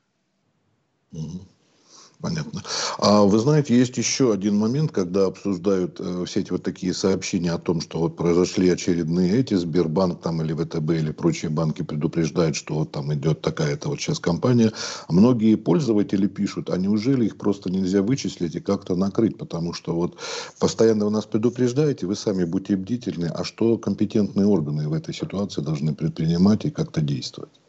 Понятно. 2.21 2.61
А 3.03 3.25
вы 3.25 3.39
знаете, 3.39 3.75
есть 3.75 3.97
еще 3.97 4.31
один 4.31 4.59
момент, 4.59 4.93
когда 4.93 5.25
обсуждают 5.25 5.99
э, 6.01 6.25
все 6.27 6.41
эти 6.41 6.51
вот 6.51 6.63
такие 6.63 6.93
сообщения 6.93 7.51
о 7.53 7.59
том, 7.59 7.81
что 7.81 7.99
вот 7.99 8.15
произошли 8.15 8.69
очередные 8.69 9.39
эти, 9.39 9.55
Сбербанк 9.55 10.21
там 10.21 10.43
или 10.43 10.53
ВТБ 10.53 10.91
или 10.91 11.11
прочие 11.11 11.51
банки 11.51 11.81
предупреждают, 11.81 12.57
что 12.57 12.75
вот 12.75 12.93
там 12.93 13.15
идет 13.15 13.41
такая-то 13.41 13.89
вот 13.89 14.01
сейчас 14.01 14.19
компания. 14.19 14.71
А 15.09 15.13
многие 15.15 15.55
пользователи 15.55 16.27
пишут, 16.27 16.69
а 16.69 16.77
неужели 16.77 17.25
их 17.25 17.39
просто 17.39 17.73
нельзя 17.73 18.03
вычислить 18.03 18.55
и 18.55 18.61
как-то 18.61 18.95
накрыть, 18.97 19.39
потому 19.39 19.73
что 19.73 19.95
вот 19.95 20.19
постоянно 20.59 21.07
вы 21.07 21.11
нас 21.11 21.25
предупреждаете, 21.25 22.07
вы 22.07 22.15
сами 22.15 22.45
будьте 22.45 22.77
бдительны, 22.77 23.31
а 23.35 23.45
что 23.45 23.79
компетентные 23.79 24.47
органы 24.47 24.91
в 24.91 24.93
этой 24.93 25.15
ситуации 25.15 25.63
должны 25.63 25.95
предпринимать 25.95 26.67
и 26.67 26.71
как-то 26.71 27.01
действовать? 27.01 27.63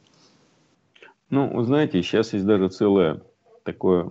Ну, 1.30 1.64
знаете, 1.64 2.04
сейчас 2.04 2.34
есть 2.34 2.46
даже 2.46 2.68
целое 2.68 3.22
такое 3.64 4.10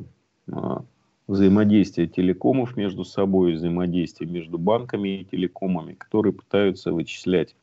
а, 0.50 0.82
взаимодействие 1.30 2.08
телекомов 2.08 2.76
между 2.76 3.04
собой, 3.04 3.52
взаимодействие 3.52 4.28
между 4.28 4.58
банками 4.58 5.20
и 5.20 5.24
телекомами, 5.24 5.92
которые 5.92 6.32
пытаются 6.32 6.92
вычислять 6.92 7.54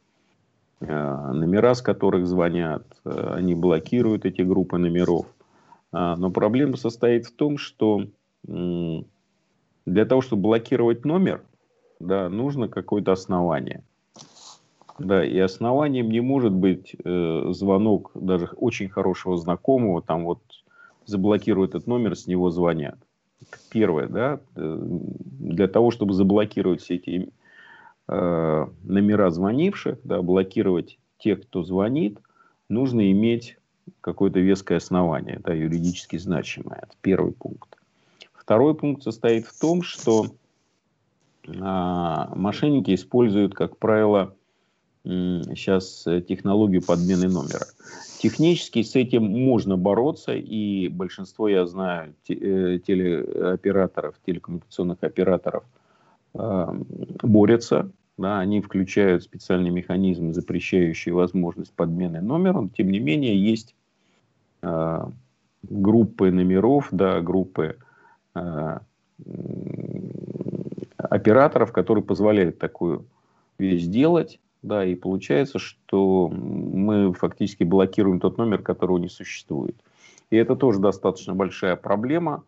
а, 0.79 1.33
номера, 1.33 1.75
с 1.75 1.81
которых 1.81 2.27
звонят. 2.27 2.86
А, 3.03 3.36
они 3.36 3.55
блокируют 3.55 4.25
эти 4.25 4.41
группы 4.41 4.77
номеров. 4.77 5.25
Но 5.93 6.29
проблема 6.31 6.75
состоит 6.75 7.25
в 7.25 7.31
том, 7.31 7.57
что 7.57 8.07
для 8.43 10.05
того, 10.05 10.21
чтобы 10.21 10.41
блокировать 10.41 11.05
номер, 11.05 11.43
да, 12.01 12.29
нужно 12.29 12.67
какое-то 12.67 13.13
основание. 13.13 13.83
Да, 15.00 15.25
и 15.25 15.39
основанием 15.39 16.09
не 16.09 16.19
может 16.19 16.51
быть 16.51 16.93
э, 17.03 17.43
звонок 17.51 18.12
даже 18.15 18.47
очень 18.57 18.89
хорошего 18.89 19.38
знакомого, 19.38 20.01
там 20.01 20.25
вот 20.25 20.39
заблокируют 21.05 21.74
этот 21.74 21.88
номер, 21.88 22.17
с 22.17 22.27
него 22.27 22.50
звонят. 22.50 22.97
Первое, 23.70 24.08
да, 24.08 24.39
э, 24.56 24.77
для 25.39 25.67
того, 25.67 25.91
чтобы 25.91 26.13
заблокировать 26.13 26.82
все 26.82 26.96
эти 26.96 27.29
э, 28.08 28.67
номера 28.84 29.29
звонивших, 29.29 30.00
да, 30.03 30.22
блокировать 30.22 30.98
тех, 31.20 31.44
кто 31.44 31.63
звонит, 31.63 32.20
нужно 32.70 33.12
иметь 33.12 33.58
какое-то 34.01 34.39
веское 34.39 34.79
основание, 34.79 35.39
да, 35.44 35.53
юридически 35.53 36.17
значимое. 36.17 36.79
Это 36.84 36.94
первый 37.01 37.32
пункт. 37.32 37.77
Второй 38.34 38.75
пункт 38.75 39.03
состоит 39.03 39.46
в 39.46 39.60
том, 39.60 39.82
что 39.84 40.25
э, 41.46 41.51
мошенники 41.53 42.96
используют, 42.96 43.53
как 43.53 43.77
правило, 43.77 44.34
сейчас 45.07 46.05
э, 46.05 46.21
технологию 46.21 46.81
подмены 46.81 47.29
номера. 47.29 47.65
Технически 48.19 48.83
с 48.83 48.95
этим 48.95 49.23
можно 49.23 49.77
бороться, 49.77 50.33
и 50.33 50.89
большинство, 50.89 51.47
я 51.47 51.65
знаю, 51.65 52.13
э, 52.27 52.79
телеоператоров, 52.85 54.15
телекоммуникационных 54.25 54.97
операторов 55.01 55.63
борются. 56.33 57.89
Да, 58.17 58.39
они 58.39 58.61
включают 58.61 59.23
специальный 59.23 59.69
механизм, 59.69 60.33
запрещающий 60.33 61.11
возможность 61.11 61.71
подмены 61.71 62.21
номера. 62.21 62.61
Но, 62.61 62.69
тем 62.69 62.89
не 62.91 62.99
менее, 62.99 63.39
есть 63.39 63.75
группы 65.63 66.31
номеров, 66.31 66.89
да, 66.91 67.21
группы 67.21 67.77
операторов, 70.97 71.71
которые 71.71 72.03
позволяют 72.03 72.59
такую 72.59 73.05
вещь 73.57 73.85
делать. 73.85 74.39
Да, 74.67 74.83
и 74.83 74.95
получается, 74.95 75.59
что 75.59 76.27
мы 76.27 77.13
фактически 77.13 77.63
блокируем 77.63 78.19
тот 78.19 78.38
номер, 78.38 78.62
которого 78.62 78.97
не 78.97 79.07
существует. 79.07 79.77
И 80.29 80.36
это 80.36 80.57
тоже 80.57 80.79
достаточно 80.79 81.33
большая 81.33 81.77
проблема, 81.77 82.43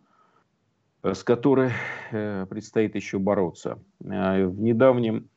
э, 1.02 1.14
с 1.14 1.24
которой 1.24 1.72
э, 2.12 2.46
предстоит 2.50 2.96
еще 2.96 3.20
бороться. 3.20 3.80
Э, 4.04 4.46
в 4.46 4.60
недавнем 4.60 5.30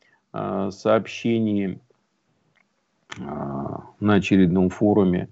сообщении 0.70 1.78
на 3.18 4.14
очередном 4.14 4.70
форуме 4.70 5.28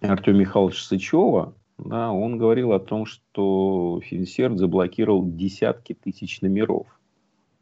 Артема 0.00 0.38
Михайловича 0.38 0.82
Сычева, 0.82 1.54
да, 1.78 2.10
он 2.10 2.36
говорил 2.36 2.72
о 2.72 2.80
том, 2.80 3.06
что 3.06 4.00
Финсерт 4.02 4.58
заблокировал 4.58 5.24
десятки 5.24 5.94
тысяч 5.94 6.40
номеров 6.40 6.97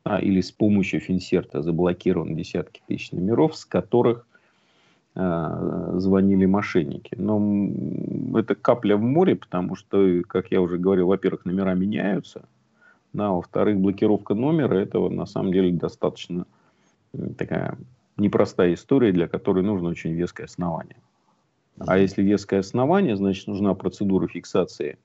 а, 0.08 0.20
или 0.20 0.40
с 0.40 0.52
помощью 0.52 1.00
Финсерта 1.00 1.62
заблокированы 1.62 2.36
десятки 2.36 2.80
тысяч 2.86 3.10
номеров, 3.10 3.56
с 3.56 3.64
которых 3.64 4.24
а, 5.16 5.98
звонили 5.98 6.46
мошенники. 6.46 7.16
Но 7.18 8.38
это 8.38 8.54
капля 8.54 8.96
в 8.96 9.00
море, 9.00 9.34
потому 9.34 9.74
что, 9.74 10.22
как 10.28 10.52
я 10.52 10.60
уже 10.60 10.78
говорил, 10.78 11.08
во-первых, 11.08 11.44
номера 11.44 11.74
меняются, 11.74 12.44
да, 13.12 13.30
во-вторых, 13.30 13.78
блокировка 13.78 14.34
номера 14.34 14.76
этого 14.76 15.08
на 15.08 15.26
самом 15.26 15.52
деле 15.52 15.72
достаточно 15.72 16.46
такая 17.36 17.76
непростая 18.16 18.74
история, 18.74 19.10
для 19.10 19.26
которой 19.26 19.64
нужно 19.64 19.88
очень 19.88 20.12
веское 20.12 20.44
основание. 20.44 21.02
А 21.78 21.98
если 21.98 22.22
веское 22.22 22.60
основание, 22.60 23.16
значит 23.16 23.48
нужна 23.48 23.74
процедура 23.74 24.28
фиксации 24.28 24.98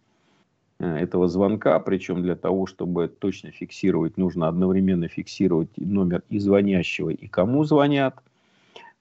этого 0.81 1.27
звонка, 1.27 1.79
причем 1.79 2.23
для 2.23 2.35
того, 2.35 2.65
чтобы 2.65 3.07
точно 3.07 3.51
фиксировать, 3.51 4.17
нужно 4.17 4.47
одновременно 4.47 5.07
фиксировать 5.07 5.69
номер 5.77 6.23
и 6.29 6.39
звонящего, 6.39 7.09
и 7.09 7.27
кому 7.27 7.63
звонят, 7.63 8.15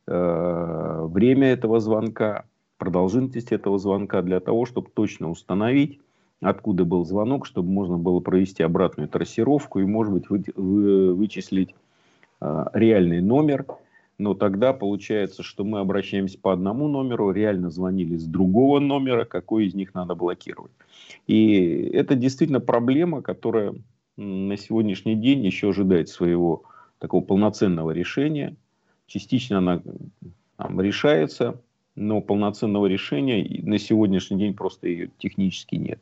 э, 0.06 1.06
время 1.10 1.48
этого 1.48 1.80
звонка, 1.80 2.44
продолжительность 2.78 3.52
этого 3.52 3.78
звонка, 3.78 4.22
для 4.22 4.40
того, 4.40 4.66
чтобы 4.66 4.88
точно 4.92 5.30
установить, 5.30 6.00
откуда 6.42 6.84
был 6.84 7.04
звонок, 7.04 7.46
чтобы 7.46 7.70
можно 7.70 7.96
было 7.96 8.20
провести 8.20 8.62
обратную 8.62 9.08
трассировку 9.08 9.80
и, 9.80 9.84
может 9.84 10.12
быть, 10.12 10.54
вычислить 10.56 11.74
э, 12.40 12.66
реальный 12.74 13.22
номер, 13.22 13.64
но 14.20 14.34
тогда 14.34 14.74
получается, 14.74 15.42
что 15.42 15.64
мы 15.64 15.80
обращаемся 15.80 16.38
по 16.38 16.52
одному 16.52 16.88
номеру, 16.88 17.30
реально 17.30 17.70
звонили 17.70 18.18
с 18.18 18.24
другого 18.24 18.78
номера, 18.78 19.24
какой 19.24 19.66
из 19.66 19.74
них 19.74 19.94
надо 19.94 20.14
блокировать. 20.14 20.72
И 21.26 21.90
это 21.94 22.14
действительно 22.16 22.60
проблема, 22.60 23.22
которая 23.22 23.74
на 24.18 24.58
сегодняшний 24.58 25.14
день 25.14 25.46
еще 25.46 25.70
ожидает 25.70 26.10
своего 26.10 26.64
такого 26.98 27.24
полноценного 27.24 27.92
решения. 27.92 28.56
Частично 29.06 29.56
она 29.56 29.80
там, 30.58 30.80
решается, 30.82 31.58
но 31.94 32.20
полноценного 32.20 32.86
решения 32.86 33.62
на 33.62 33.78
сегодняшний 33.78 34.38
день 34.38 34.52
просто 34.52 34.88
ее 34.88 35.10
технически 35.16 35.76
нет. 35.76 36.00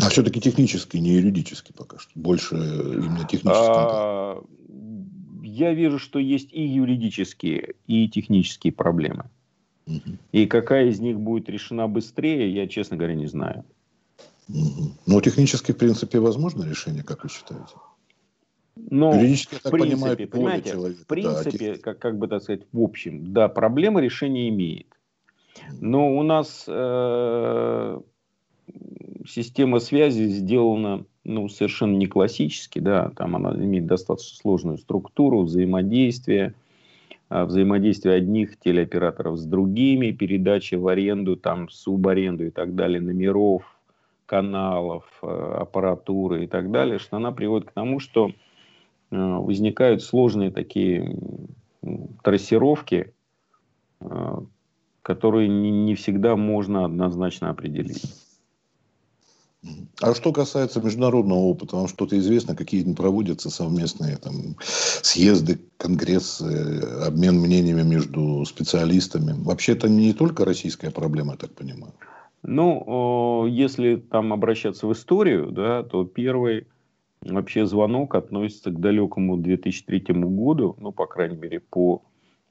А 0.00 0.10
все-таки 0.10 0.40
технически, 0.40 0.98
не 0.98 1.14
юридически 1.14 1.72
пока 1.72 1.98
что. 1.98 2.10
Больше 2.14 2.54
именно 2.54 3.26
технически. 3.28 3.48
А, 3.50 4.42
я 5.56 5.72
вижу, 5.72 5.98
что 5.98 6.18
есть 6.18 6.52
и 6.52 6.62
юридические, 6.62 7.74
и 7.86 8.08
технические 8.08 8.72
проблемы. 8.72 9.24
Угу. 9.86 10.16
И 10.32 10.46
какая 10.46 10.88
из 10.88 11.00
них 11.00 11.18
будет 11.18 11.48
решена 11.48 11.88
быстрее, 11.88 12.52
я, 12.52 12.66
честно 12.68 12.96
говоря, 12.96 13.14
не 13.14 13.26
знаю. 13.26 13.64
Угу. 14.48 14.92
Но 15.06 15.20
технически, 15.20 15.72
в 15.72 15.78
принципе, 15.78 16.20
возможно 16.20 16.64
решение, 16.64 17.02
как 17.02 17.24
вы 17.24 17.30
считаете? 17.30 17.74
Ну, 18.76 19.14
Юридически, 19.14 19.54
я 19.54 19.60
так 19.60 19.72
принципе, 19.72 19.96
понимаю, 19.96 20.28
понимаете, 20.28 20.70
человека. 20.70 21.02
В 21.02 21.06
принципе, 21.06 21.74
да, 21.74 21.78
как, 21.80 21.98
как 21.98 22.18
бы 22.18 22.28
так 22.28 22.42
сказать, 22.42 22.62
в 22.72 22.80
общем, 22.80 23.32
да, 23.32 23.48
проблема 23.48 24.00
решения 24.00 24.50
имеет. 24.50 24.88
Но 25.80 26.14
у 26.14 26.22
нас 26.22 26.64
э, 26.68 28.00
система 29.26 29.80
связи 29.80 30.24
сделана 30.24 31.06
ну, 31.26 31.48
совершенно 31.48 31.96
не 31.96 32.06
классически, 32.06 32.78
да, 32.78 33.10
там 33.16 33.36
она 33.36 33.52
имеет 33.52 33.86
достаточно 33.86 34.36
сложную 34.36 34.78
структуру 34.78 35.42
взаимодействия, 35.42 36.54
а, 37.28 37.44
взаимодействие 37.44 38.14
одних 38.14 38.58
телеоператоров 38.58 39.36
с 39.36 39.44
другими, 39.44 40.12
передача 40.12 40.78
в 40.78 40.86
аренду, 40.86 41.36
там, 41.36 41.68
субаренду 41.68 42.46
и 42.46 42.50
так 42.50 42.76
далее, 42.76 43.00
номеров, 43.00 43.64
каналов, 44.26 45.04
а, 45.22 45.58
аппаратуры 45.62 46.44
и 46.44 46.46
так 46.46 46.70
далее, 46.70 46.98
что 47.00 47.16
она 47.16 47.32
приводит 47.32 47.68
к 47.68 47.72
тому, 47.72 47.98
что 47.98 48.30
а, 49.10 49.40
возникают 49.40 50.02
сложные 50.02 50.50
такие 50.52 51.16
трассировки, 52.22 53.12
которые 55.02 55.48
не 55.48 55.94
всегда 55.94 56.34
можно 56.34 56.84
однозначно 56.84 57.50
определить. 57.50 58.25
А 60.02 60.14
что 60.14 60.32
касается 60.32 60.80
международного 60.80 61.38
опыта, 61.38 61.76
вам 61.76 61.88
что-то 61.88 62.18
известно, 62.18 62.54
какие 62.54 62.94
проводятся 62.94 63.50
совместные 63.50 64.16
там, 64.16 64.56
съезды, 64.60 65.58
конгрессы, 65.78 66.82
обмен 67.06 67.40
мнениями 67.40 67.82
между 67.82 68.44
специалистами? 68.44 69.34
Вообще 69.42 69.72
это 69.72 69.88
не 69.88 70.12
только 70.12 70.44
российская 70.44 70.90
проблема, 70.90 71.32
я 71.32 71.38
так 71.38 71.54
понимаю. 71.54 71.92
Ну, 72.42 73.46
если 73.46 73.96
там 73.96 74.32
обращаться 74.32 74.86
в 74.86 74.92
историю, 74.92 75.50
да, 75.50 75.82
то 75.82 76.04
первый 76.04 76.66
вообще 77.22 77.66
звонок 77.66 78.14
относится 78.14 78.70
к 78.70 78.78
далекому 78.78 79.36
2003 79.36 80.04
году, 80.14 80.76
ну, 80.78 80.92
по 80.92 81.06
крайней 81.06 81.36
мере, 81.36 81.60
по 81.60 82.02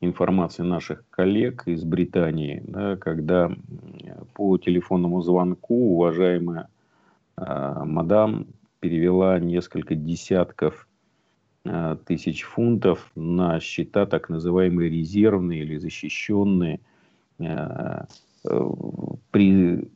информации 0.01 0.63
наших 0.63 1.05
коллег 1.10 1.63
из 1.67 1.84
Британии, 1.84 2.62
да, 2.67 2.98
когда 2.98 3.51
по 4.34 4.57
телефонному 4.57 5.22
звонку 5.22 5.93
уважаемая 5.93 6.67
мадам 7.37 8.47
перевела 8.79 9.39
несколько 9.39 9.95
десятков 9.95 10.87
э, 11.65 11.97
тысяч 12.05 12.43
фунтов 12.43 13.11
на 13.15 13.59
счета 13.59 14.05
так 14.05 14.29
называемые 14.29 14.89
резервные 14.89 15.61
или 15.61 15.77
защищенные 15.77 16.79
э, 17.39 18.05
при 19.31 19.89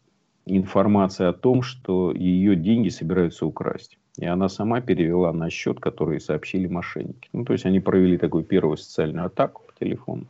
информации 0.46 1.26
о 1.26 1.34
том, 1.34 1.62
что 1.62 2.12
ее 2.12 2.56
деньги 2.56 2.90
собираются 2.90 3.46
украсть. 3.46 3.98
И 4.18 4.26
она 4.26 4.50
сама 4.50 4.82
перевела 4.82 5.32
на 5.32 5.50
счет, 5.50 5.80
который 5.80 6.20
сообщили 6.20 6.68
мошенники. 6.68 7.30
Ну, 7.32 7.46
то 7.46 7.54
есть 7.54 7.66
они 7.66 7.80
провели 7.80 8.18
такую 8.18 8.44
первую 8.44 8.78
социальную 8.78 9.28
атаку 9.28 9.64
по 9.68 9.74
телефону. 9.80 10.26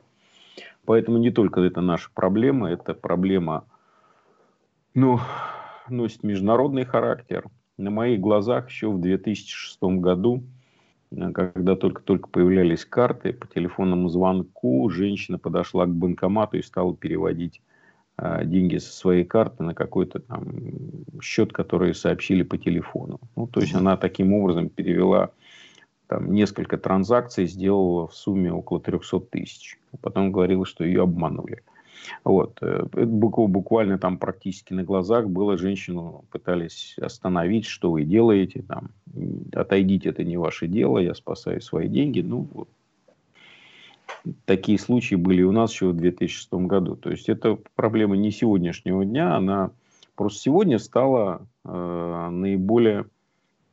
Поэтому 0.85 1.17
не 1.17 1.31
только 1.31 1.61
это 1.61 1.81
наша 1.81 2.09
проблема, 2.13 2.69
это 2.69 2.93
проблема, 2.93 3.63
ну, 4.93 5.19
носит 5.91 6.23
международный 6.23 6.85
характер. 6.85 7.45
На 7.77 7.89
моих 7.89 8.19
глазах 8.19 8.69
еще 8.69 8.89
в 8.89 8.99
2006 8.99 9.81
году, 9.99 10.43
э, 11.11 11.31
когда 11.31 11.75
только-только 11.75 12.29
появлялись 12.29 12.85
карты, 12.85 13.33
по 13.33 13.47
телефонному 13.47 14.09
звонку 14.09 14.89
женщина 14.89 15.37
подошла 15.37 15.85
к 15.85 15.93
банкомату 15.93 16.57
и 16.57 16.61
стала 16.61 16.95
переводить 16.95 17.61
а, 18.21 18.43
деньги 18.43 18.77
со 18.77 18.91
своей 18.91 19.23
карты 19.23 19.63
на 19.63 19.73
какой-то 19.73 20.19
там 20.19 20.45
счет, 21.21 21.53
который 21.53 21.95
сообщили 21.95 22.43
по 22.43 22.57
телефону. 22.57 23.21
Ну, 23.37 23.47
то 23.47 23.61
есть 23.61 23.73
она 23.73 23.95
таким 23.95 24.33
образом 24.33 24.67
перевела 24.67 25.31
там, 26.07 26.33
несколько 26.33 26.77
транзакций, 26.77 27.47
сделала 27.47 28.07
в 28.07 28.13
сумме 28.13 28.51
около 28.51 28.81
300 28.81 29.19
тысяч. 29.21 29.79
Потом 30.01 30.33
говорила, 30.33 30.65
что 30.65 30.83
ее 30.83 31.03
обманули. 31.03 31.63
Вот. 32.23 32.57
Э, 32.61 32.83
буквально 32.93 33.97
там 33.97 34.17
практически 34.17 34.73
на 34.73 34.83
глазах 34.83 35.29
было. 35.29 35.57
Женщину 35.57 36.25
пытались 36.31 36.95
остановить, 36.99 37.65
что 37.65 37.91
вы 37.91 38.03
делаете. 38.03 38.63
Там, 38.67 38.89
Отойдите, 39.53 40.09
это 40.09 40.23
не 40.23 40.37
ваше 40.37 40.67
дело, 40.67 40.99
я 40.99 41.13
спасаю 41.13 41.61
свои 41.61 41.87
деньги. 41.87 42.21
Ну, 42.21 42.47
вот 42.53 42.69
такие 44.45 44.79
случаи 44.79 45.15
были 45.15 45.41
у 45.43 45.51
нас 45.51 45.71
еще 45.71 45.87
в 45.87 45.97
2006 45.97 46.53
году. 46.53 46.95
То 46.95 47.09
есть 47.09 47.29
это 47.29 47.57
проблема 47.75 48.17
не 48.17 48.31
сегодняшнего 48.31 49.05
дня, 49.05 49.35
она 49.35 49.71
просто 50.15 50.41
сегодня 50.41 50.79
стала 50.79 51.47
э, 51.65 52.29
наиболее, 52.31 53.05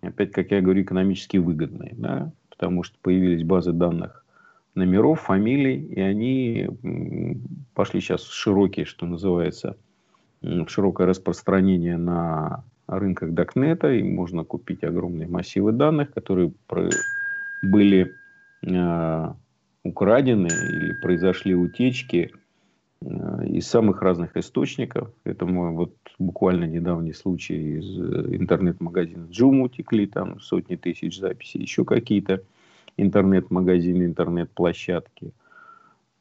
опять 0.00 0.33
как 0.33 0.50
я 0.50 0.61
говорю, 0.61 0.83
экономически 0.83 1.38
выгодной, 1.38 1.92
да? 1.97 2.33
потому 2.50 2.83
что 2.83 2.97
появились 3.02 3.45
базы 3.45 3.73
данных 3.73 4.25
номеров, 4.76 5.23
фамилий, 5.23 5.78
и 5.78 6.00
они 6.00 6.68
пошли 7.75 8.00
сейчас 8.00 8.23
в 8.23 8.35
широкие, 8.35 8.87
что 8.87 9.06
называется, 9.06 9.76
в 10.42 10.68
широкое 10.68 11.06
распространение 11.06 11.97
на 11.97 12.64
рынках 12.87 13.33
Докнета, 13.33 13.92
и 13.92 14.02
можно 14.02 14.45
купить 14.45 14.85
огромные 14.85 15.26
массивы 15.26 15.73
данных, 15.73 16.12
которые 16.12 16.52
были 17.62 18.12
э, 18.62 19.33
украдены 19.83 20.47
или 20.47 20.92
произошли 20.92 21.54
утечки 21.54 22.33
э, 23.00 23.47
из 23.47 23.66
самых 23.66 24.02
разных 24.02 24.37
источников. 24.37 25.11
Это 25.25 25.47
мой 25.47 25.71
вот 25.73 25.95
буквально 26.18 26.64
недавний 26.64 27.12
случай 27.12 27.78
из 27.78 27.99
э, 27.99 28.37
интернет-магазина 28.37 29.26
Джум 29.30 29.62
утекли, 29.62 30.06
там 30.06 30.40
сотни 30.40 30.76
тысяч 30.76 31.18
записей, 31.18 31.62
еще 31.62 31.85
какие-то 31.85 32.42
интернет-магазины, 32.96 34.04
интернет-площадки. 34.04 35.32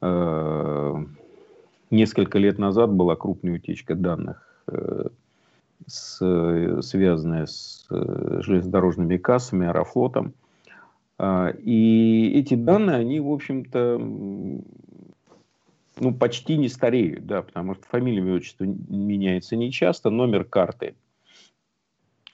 Э, 0.01 1.05
несколько 1.91 2.39
лет 2.39 2.58
назад 2.60 2.91
была 2.91 3.15
крупная 3.15 3.55
утечка 3.55 3.96
данных, 3.96 4.41
связанная 5.88 7.46
с 7.46 7.86
железнодорожными 7.89 9.17
кассами, 9.17 9.67
аэрофлотом– 9.67 10.34
и 11.17 12.32
эти 12.36 12.55
данные, 12.55 12.98
они, 12.98 13.20
в 13.22 13.32
общем-то, 13.32 13.98
ну, 16.00 16.13
почти 16.13 16.58
не 16.58 16.67
стареют, 16.67 17.26
да, 17.26 17.41
потому 17.41 17.76
что 17.76 17.86
фамилия 17.88 18.21
и 18.21 18.32
отчество 18.32 18.65
меняется 18.65 19.56
нечасто, 19.56 20.10
номер 20.10 20.43
карты. 20.43 20.95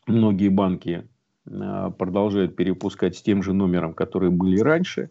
Многие 0.08 0.50
банки 0.50 1.08
продолжают 1.46 2.56
перепускать 2.56 3.18
с 3.18 3.22
тем 3.22 3.44
же 3.44 3.54
номером, 3.54 3.94
которые 3.94 4.32
были 4.32 4.60
раньше. 4.60 5.10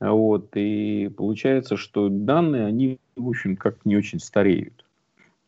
Вот, 0.00 0.50
и 0.56 1.08
получается, 1.16 1.76
что 1.76 2.08
данные, 2.08 2.66
они, 2.66 2.98
в 3.14 3.28
общем, 3.28 3.56
как 3.56 3.84
не 3.84 3.96
очень 3.96 4.18
стареют. 4.18 4.84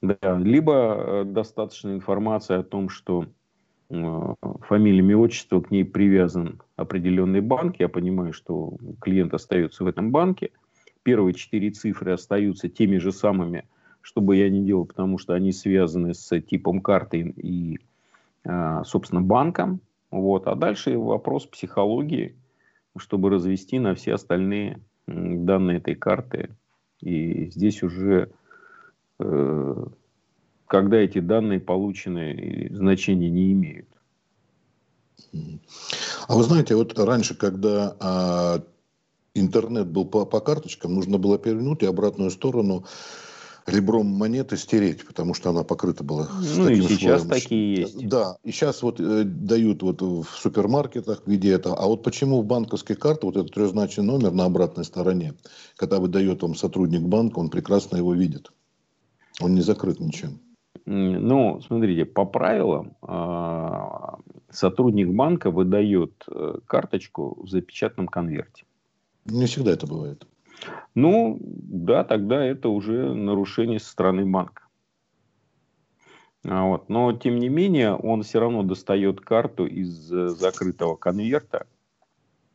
Да. 0.00 0.38
Либо 0.38 0.72
э, 0.72 1.24
достаточно 1.24 1.92
информации 1.92 2.56
о 2.56 2.62
том, 2.62 2.88
что 2.88 3.26
Э, 3.90 4.34
фамилия, 4.62 5.00
имя, 5.00 5.16
отчество, 5.16 5.60
к 5.60 5.70
ней 5.70 5.84
привязан 5.84 6.60
определенный 6.76 7.40
банк. 7.40 7.76
Я 7.78 7.88
понимаю, 7.88 8.32
что 8.32 8.74
клиент 9.00 9.34
остается 9.34 9.84
в 9.84 9.86
этом 9.86 10.10
банке. 10.10 10.50
Первые 11.02 11.34
четыре 11.34 11.70
цифры 11.70 12.12
остаются 12.12 12.68
теми 12.68 12.96
же 12.96 13.12
самыми, 13.12 13.64
что 14.00 14.20
бы 14.20 14.36
я 14.36 14.48
ни 14.48 14.64
делал, 14.64 14.86
потому 14.86 15.18
что 15.18 15.34
они 15.34 15.52
связаны 15.52 16.14
с 16.14 16.40
типом 16.40 16.80
карты 16.80 17.34
и, 17.36 17.78
э, 18.44 18.82
собственно, 18.84 19.20
банком. 19.20 19.80
Вот. 20.14 20.46
А 20.46 20.54
дальше 20.54 20.96
вопрос 20.96 21.44
психологии, 21.44 22.36
чтобы 22.96 23.30
развести 23.30 23.80
на 23.80 23.96
все 23.96 24.14
остальные 24.14 24.80
данные 25.06 25.78
этой 25.78 25.96
карты. 25.96 26.50
И 27.00 27.50
здесь 27.50 27.82
уже 27.82 28.30
э, 29.18 29.84
когда 30.68 30.98
эти 30.98 31.18
данные 31.18 31.58
получены, 31.58 32.68
значения 32.70 33.28
не 33.28 33.52
имеют. 33.52 33.88
А 36.28 36.36
вы 36.36 36.44
знаете, 36.44 36.76
вот 36.76 36.96
раньше, 36.96 37.34
когда 37.34 37.96
а, 37.98 38.62
интернет 39.34 39.88
был 39.88 40.04
по, 40.04 40.24
по 40.24 40.40
карточкам, 40.40 40.94
нужно 40.94 41.18
было 41.18 41.38
перевернуть 41.38 41.82
и 41.82 41.86
обратную 41.86 42.30
сторону 42.30 42.84
ребром 43.66 44.06
монеты 44.06 44.56
стереть, 44.56 45.06
потому 45.06 45.34
что 45.34 45.50
она 45.50 45.64
покрыта 45.64 46.04
была. 46.04 46.28
Ну 46.56 46.68
и 46.68 46.80
сейчас 46.82 47.22
слоем. 47.22 47.42
такие 47.42 47.74
есть. 47.80 48.08
Да, 48.08 48.36
и 48.42 48.50
сейчас 48.50 48.82
вот 48.82 49.00
э, 49.00 49.24
дают 49.24 49.82
вот 49.82 50.02
в 50.02 50.24
супермаркетах 50.24 51.22
где 51.26 51.52
это. 51.52 51.74
А 51.74 51.86
вот 51.86 52.02
почему 52.02 52.42
в 52.42 52.44
банковской 52.44 52.96
карте 52.96 53.26
вот 53.26 53.36
этот 53.36 53.52
трехзначный 53.52 54.04
номер 54.04 54.32
на 54.32 54.44
обратной 54.44 54.84
стороне, 54.84 55.34
когда 55.76 55.98
выдает 55.98 56.42
вам 56.42 56.54
сотрудник 56.54 57.02
банка, 57.02 57.38
он 57.38 57.48
прекрасно 57.48 57.96
его 57.96 58.14
видит. 58.14 58.52
Он 59.40 59.54
не 59.54 59.62
закрыт 59.62 60.00
ничем. 60.00 60.40
Ну, 60.86 61.60
смотрите, 61.66 62.04
по 62.04 62.26
правилам 62.26 62.96
а, 63.00 64.18
сотрудник 64.50 65.08
банка 65.08 65.50
выдает 65.50 66.24
э, 66.28 66.58
карточку 66.66 67.42
в 67.42 67.48
запечатанном 67.48 68.08
конверте. 68.08 68.64
Не 69.24 69.46
всегда 69.46 69.72
это 69.72 69.86
бывает. 69.86 70.26
Ну, 70.94 71.38
да, 71.40 72.04
тогда 72.04 72.44
это 72.44 72.68
уже 72.68 73.14
нарушение 73.14 73.80
со 73.80 73.90
стороны 73.90 74.24
банка. 74.26 74.62
А 76.46 76.64
вот. 76.64 76.88
Но, 76.88 77.12
тем 77.12 77.38
не 77.38 77.48
менее, 77.48 77.94
он 77.94 78.22
все 78.22 78.40
равно 78.40 78.62
достает 78.62 79.20
карту 79.20 79.66
из 79.66 80.12
э, 80.12 80.28
закрытого 80.28 80.96
конверта 80.96 81.66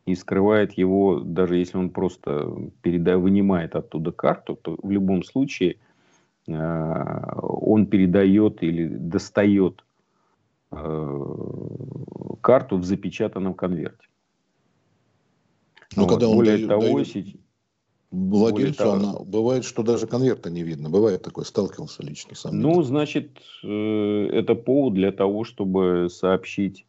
и 0.06 0.14
скрывает 0.14 0.72
его, 0.74 1.20
даже 1.20 1.56
если 1.56 1.76
он 1.76 1.90
просто 1.90 2.70
переда... 2.82 3.18
вынимает 3.18 3.74
оттуда 3.74 4.12
карту, 4.12 4.56
то 4.56 4.76
в 4.80 4.90
любом 4.90 5.22
случае– 5.22 5.76
Э, 6.50 7.32
он 7.42 7.86
передает 7.86 8.62
или 8.62 8.86
достает 8.88 9.84
э, 10.72 11.26
карту 12.40 12.78
в 12.78 12.84
запечатанном 12.84 13.54
конверте. 13.54 14.08
Ну, 15.96 16.02
вот. 16.02 16.10
когда 16.10 16.28
он 16.28 16.36
Более 16.36 16.56
дает, 16.56 16.68
того, 16.68 16.82
дает 16.82 17.36
владельцу, 18.10 18.78
того, 18.78 18.92
она, 18.92 19.12
бывает, 19.24 19.64
что 19.64 19.82
даже 19.82 20.06
конверта 20.06 20.50
не 20.50 20.62
видно. 20.62 20.90
Бывает 20.90 21.22
такое, 21.22 21.44
сталкивался 21.44 22.02
лично 22.02 22.34
сам. 22.34 22.60
Ну, 22.60 22.82
значит, 22.82 23.30
э, 23.62 24.28
это 24.32 24.54
повод 24.54 24.94
для 24.94 25.12
того, 25.12 25.44
чтобы 25.44 26.08
сообщить, 26.10 26.84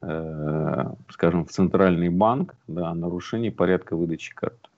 скажем, 0.00 1.44
в 1.44 1.50
Центральный 1.50 2.08
банк 2.08 2.54
да, 2.68 2.90
о 2.90 2.94
нарушении 2.94 3.50
порядка 3.50 3.96
выдачи 3.96 4.32
карты. 4.32 4.68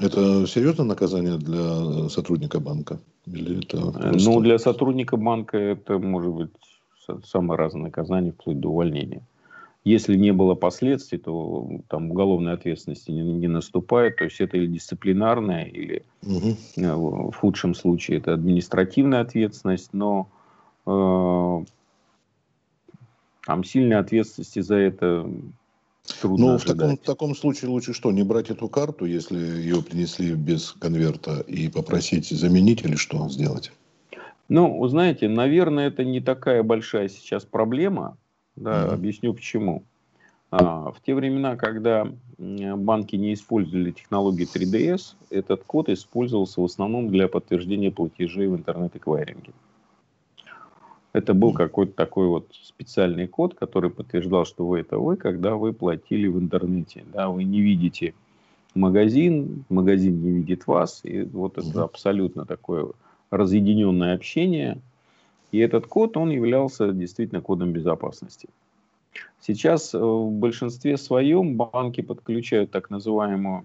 Это 0.00 0.46
серьезное 0.46 0.86
наказание 0.86 1.38
для 1.38 2.08
сотрудника 2.08 2.60
банка? 2.60 3.00
Или 3.26 3.64
это 3.64 3.78
э, 3.78 4.10
просто... 4.10 4.30
Ну, 4.30 4.40
для 4.40 4.58
сотрудника 4.58 5.16
банка 5.16 5.58
это 5.58 5.98
может 5.98 6.32
быть 6.32 6.50
самое 7.24 7.58
разное 7.58 7.84
наказание, 7.84 8.32
вплоть 8.32 8.60
до 8.60 8.68
увольнения. 8.68 9.22
Если 9.84 10.16
не 10.16 10.32
было 10.32 10.54
последствий, 10.54 11.18
то 11.18 11.80
там 11.88 12.10
уголовной 12.10 12.52
ответственности 12.52 13.10
не, 13.10 13.22
не 13.22 13.48
наступает. 13.48 14.16
То 14.16 14.24
есть 14.24 14.40
это 14.40 14.56
или 14.56 14.66
дисциплинарная, 14.66 15.64
или 15.64 16.04
угу. 16.22 16.56
в 17.30 17.34
худшем 17.36 17.74
случае 17.74 18.18
это 18.18 18.34
административная 18.34 19.20
ответственность. 19.20 19.90
Но 19.92 20.28
э, 20.84 21.64
там 23.46 23.64
сильной 23.64 23.98
ответственности 23.98 24.60
за 24.60 24.74
это 24.76 25.30
трудно 26.20 26.52
Ну, 26.52 26.58
в 26.58 26.64
таком, 26.64 26.96
в 26.96 27.00
таком 27.00 27.34
случае 27.34 27.70
лучше 27.70 27.94
что, 27.94 28.10
не 28.12 28.22
брать 28.22 28.50
эту 28.50 28.68
карту, 28.68 29.06
если 29.06 29.38
ее 29.38 29.82
принесли 29.82 30.34
без 30.34 30.72
конверта, 30.72 31.40
и 31.40 31.68
попросить 31.68 32.28
заменить 32.28 32.84
или 32.84 32.96
что 32.96 33.28
сделать? 33.28 33.72
Ну, 34.48 34.86
знаете, 34.88 35.28
наверное, 35.28 35.88
это 35.88 36.04
не 36.04 36.20
такая 36.20 36.62
большая 36.62 37.08
сейчас 37.08 37.44
проблема. 37.44 38.16
Да, 38.58 38.84
mm-hmm. 38.84 38.94
объясню 38.94 39.34
почему. 39.34 39.82
А, 40.50 40.92
в 40.92 41.00
те 41.04 41.14
времена, 41.14 41.56
когда 41.56 42.10
банки 42.38 43.16
не 43.16 43.34
использовали 43.34 43.90
технологии 43.90 44.46
3DS, 44.46 45.14
этот 45.30 45.64
код 45.64 45.88
использовался 45.88 46.60
в 46.60 46.64
основном 46.64 47.08
для 47.08 47.28
подтверждения 47.28 47.90
платежей 47.90 48.48
в 48.48 48.56
интернет-эквайринге. 48.56 49.52
Это 51.12 51.34
был 51.34 51.52
какой-то 51.52 51.92
такой 51.92 52.28
вот 52.28 52.48
специальный 52.62 53.26
код, 53.26 53.54
который 53.54 53.90
подтверждал, 53.90 54.44
что 54.44 54.66
вы 54.66 54.80
это 54.80 54.98
вы, 54.98 55.16
когда 55.16 55.56
вы 55.56 55.72
платили 55.72 56.28
в 56.28 56.38
интернете. 56.38 57.04
Да, 57.12 57.28
вы 57.28 57.44
не 57.44 57.60
видите 57.60 58.14
магазин, 58.74 59.64
магазин 59.68 60.22
не 60.22 60.32
видит 60.32 60.66
вас. 60.66 61.00
И 61.04 61.22
вот 61.22 61.58
это 61.58 61.84
абсолютно 61.84 62.44
такое 62.44 62.90
разъединенное 63.30 64.14
общение. 64.14 64.80
И 65.52 65.58
этот 65.58 65.86
код, 65.86 66.16
он 66.16 66.30
являлся 66.30 66.92
действительно 66.92 67.40
кодом 67.40 67.72
безопасности. 67.72 68.48
Сейчас 69.40 69.94
э, 69.94 69.98
в 69.98 70.30
большинстве 70.30 70.96
своем 70.96 71.56
банки 71.56 72.00
подключают 72.00 72.70
так 72.70 72.90
называемую 72.90 73.64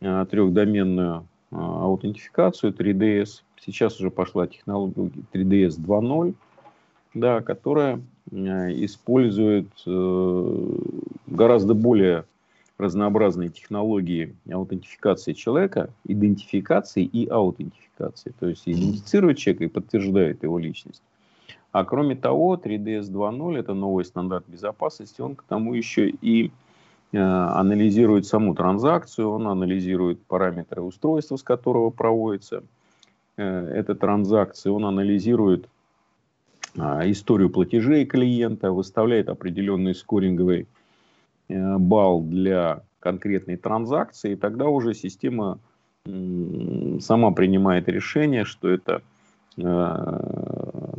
э, 0.00 0.26
трехдоменную 0.30 1.26
э, 1.50 1.56
аутентификацию 1.56 2.72
3DS. 2.72 3.42
Сейчас 3.60 4.00
уже 4.00 4.10
пошла 4.10 4.46
технология 4.46 5.10
3DS 5.32 5.78
2.0, 5.78 6.34
да, 7.14 7.40
которая 7.42 8.00
использует 8.32 9.66
гораздо 11.26 11.74
более 11.74 12.24
разнообразные 12.78 13.50
технологии 13.50 14.36
аутентификации 14.50 15.32
человека, 15.32 15.90
идентификации 16.04 17.04
и 17.04 17.28
аутентификации. 17.28 18.32
То 18.38 18.48
есть 18.48 18.62
идентифицирует 18.66 19.38
человека 19.38 19.64
и 19.64 19.68
подтверждает 19.68 20.42
его 20.44 20.58
личность. 20.58 21.02
А 21.72 21.84
кроме 21.84 22.16
того, 22.16 22.56
3DS 22.56 23.10
2.0 23.10 23.58
это 23.58 23.74
новый 23.74 24.04
стандарт 24.04 24.44
безопасности, 24.48 25.20
он 25.20 25.36
к 25.36 25.44
тому 25.44 25.74
еще 25.74 26.08
и 26.08 26.50
э, 27.12 27.18
анализирует 27.18 28.26
саму 28.26 28.54
транзакцию, 28.54 29.30
он 29.30 29.46
анализирует 29.46 30.20
параметры 30.22 30.82
устройства, 30.82 31.36
с 31.36 31.44
которого 31.44 31.90
проводится 31.90 32.64
э, 33.36 33.44
эта 33.44 33.94
транзакция, 33.94 34.72
он 34.72 34.84
анализирует 34.84 35.68
э, 36.74 36.80
историю 37.10 37.50
платежей 37.50 38.04
клиента, 38.04 38.72
выставляет 38.72 39.28
определенный 39.28 39.94
скоринговый 39.94 40.66
э, 41.48 41.78
балл 41.78 42.20
для 42.22 42.82
конкретной 42.98 43.58
транзакции, 43.58 44.32
и 44.32 44.36
тогда 44.36 44.66
уже 44.66 44.92
система 44.92 45.58
сама 46.04 47.30
принимает 47.30 47.88
решение, 47.88 48.44
что 48.44 48.68
это 48.68 49.02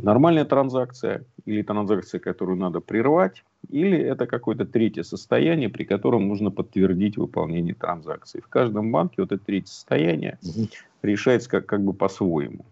нормальная 0.02 0.44
транзакция 0.44 1.24
или 1.44 1.62
транзакция, 1.62 2.20
которую 2.20 2.58
надо 2.58 2.80
прервать, 2.80 3.44
или 3.70 3.98
это 3.98 4.26
какое-то 4.26 4.64
третье 4.64 5.02
состояние, 5.02 5.68
при 5.68 5.84
котором 5.84 6.28
нужно 6.28 6.50
подтвердить 6.50 7.16
выполнение 7.16 7.74
транзакции. 7.74 8.40
В 8.40 8.48
каждом 8.48 8.92
банке 8.92 9.16
вот 9.18 9.32
это 9.32 9.42
третье 9.44 9.68
состояние 9.68 10.38
угу. 10.42 10.68
решается 11.02 11.48
как, 11.48 11.66
как 11.66 11.82
бы 11.82 11.92
по-своему. 11.92 12.64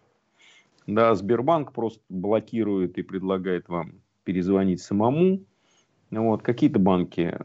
Да, 0.87 1.15
Сбербанк 1.15 1.73
просто 1.73 2.01
блокирует 2.09 2.99
и 2.99 3.03
предлагает 3.03 3.69
вам 3.69 3.93
перезвонить 4.25 4.83
самому. 4.83 5.41
Вот. 6.11 6.43
Какие-то 6.43 6.79
банки 6.79 7.37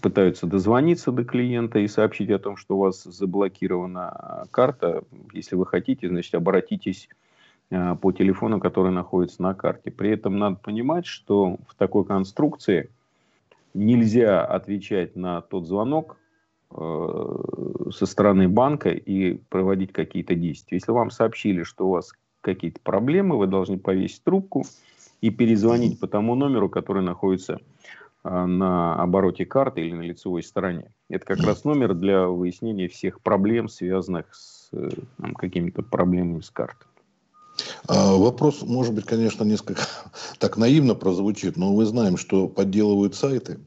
пытаются 0.00 0.46
дозвониться 0.46 1.12
до 1.12 1.24
клиента 1.24 1.78
и 1.78 1.88
сообщить 1.88 2.30
о 2.30 2.38
том, 2.38 2.56
что 2.56 2.76
у 2.76 2.80
вас 2.80 3.04
заблокирована 3.04 4.46
карта. 4.50 5.04
Если 5.32 5.56
вы 5.56 5.66
хотите, 5.66 6.08
значит, 6.08 6.34
обратитесь 6.34 7.08
по 7.68 8.12
телефону, 8.12 8.60
который 8.60 8.92
находится 8.92 9.42
на 9.42 9.54
карте. 9.54 9.90
При 9.90 10.10
этом 10.10 10.38
надо 10.38 10.56
понимать, 10.56 11.06
что 11.06 11.56
в 11.68 11.74
такой 11.74 12.04
конструкции 12.04 12.90
нельзя 13.74 14.44
отвечать 14.44 15.16
на 15.16 15.40
тот 15.42 15.66
звонок 15.66 16.16
э, 16.70 17.90
со 17.92 18.06
стороны 18.06 18.48
банка 18.48 18.90
и 18.90 19.34
проводить 19.48 19.92
какие-то 19.92 20.34
действия. 20.34 20.78
Если 20.78 20.92
вам 20.92 21.10
сообщили, 21.10 21.62
что 21.62 21.88
у 21.88 21.90
вас 21.90 22.12
какие-то 22.40 22.80
проблемы, 22.80 23.36
вы 23.36 23.46
должны 23.46 23.78
повесить 23.78 24.22
трубку 24.22 24.64
и 25.20 25.30
перезвонить 25.30 25.98
по 25.98 26.06
тому 26.06 26.34
номеру, 26.34 26.68
который 26.68 27.02
находится 27.02 27.60
а, 28.22 28.46
на 28.46 28.94
обороте 29.02 29.44
карты 29.44 29.82
или 29.82 29.94
на 29.94 30.02
лицевой 30.02 30.42
стороне. 30.42 30.92
Это 31.08 31.24
как 31.24 31.40
раз 31.40 31.64
номер 31.64 31.94
для 31.94 32.26
выяснения 32.26 32.88
всех 32.88 33.20
проблем, 33.20 33.68
связанных 33.68 34.34
с 34.34 34.68
э, 34.72 34.88
какими-то 35.36 35.82
проблемами 35.82 36.40
с 36.40 36.50
картой. 36.50 36.88
А, 37.86 38.16
вопрос, 38.16 38.62
может 38.62 38.94
быть, 38.94 39.04
конечно, 39.04 39.44
несколько 39.44 39.82
так 40.38 40.56
наивно 40.56 40.94
прозвучит, 40.94 41.56
но 41.56 41.72
мы 41.72 41.84
знаем, 41.86 42.16
что 42.16 42.48
подделывают 42.48 43.14
сайты. 43.14 43.58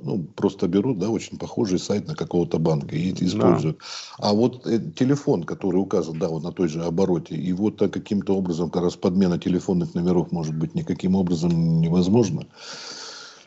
Ну, 0.00 0.22
просто 0.22 0.68
берут, 0.68 1.00
да, 1.00 1.08
очень 1.08 1.38
похожий 1.38 1.80
сайт 1.80 2.06
на 2.06 2.14
какого-то 2.14 2.58
банка 2.58 2.94
и 2.94 3.12
используют. 3.12 3.78
Да. 3.78 4.28
А 4.28 4.32
вот 4.32 4.64
э, 4.64 4.78
телефон, 4.96 5.42
который 5.42 5.78
указан, 5.78 6.20
да, 6.20 6.28
вот 6.28 6.44
на 6.44 6.52
той 6.52 6.68
же 6.68 6.84
обороте, 6.84 7.34
и 7.34 7.52
вот 7.52 7.80
каким-то 7.80 8.36
образом, 8.36 8.70
как 8.70 8.84
раз 8.84 8.94
подмена 8.94 9.38
телефонных 9.38 9.94
номеров 9.94 10.30
может 10.30 10.54
быть 10.54 10.76
никаким 10.76 11.16
образом 11.16 11.80
невозможно 11.80 12.46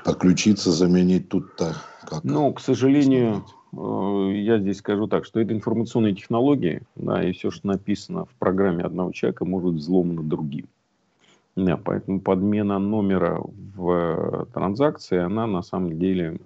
подключиться, 0.04 0.72
заменить 0.72 1.30
тут-то 1.30 1.76
как? 2.08 2.24
Ну, 2.24 2.54
к 2.54 2.60
сожалению, 2.60 3.46
э, 3.74 4.32
я 4.36 4.60
здесь 4.60 4.78
скажу 4.78 5.08
так, 5.08 5.26
что 5.26 5.40
это 5.40 5.54
информационные 5.54 6.16
технологии, 6.16 6.82
да, 6.96 7.24
и 7.24 7.32
все, 7.32 7.52
что 7.52 7.68
написано 7.68 8.26
в 8.26 8.34
программе 8.40 8.84
одного 8.84 9.12
человека, 9.12 9.46
может 9.46 9.72
быть 9.72 9.82
взломано 9.82 10.24
другим. 10.24 10.68
Да, 11.56 11.78
поэтому 11.78 12.22
подмена 12.22 12.80
номера 12.80 13.42
в 13.76 14.48
транзакции, 14.54 15.18
она 15.18 15.48
на 15.48 15.62
самом 15.62 16.00
деле, 16.00 16.40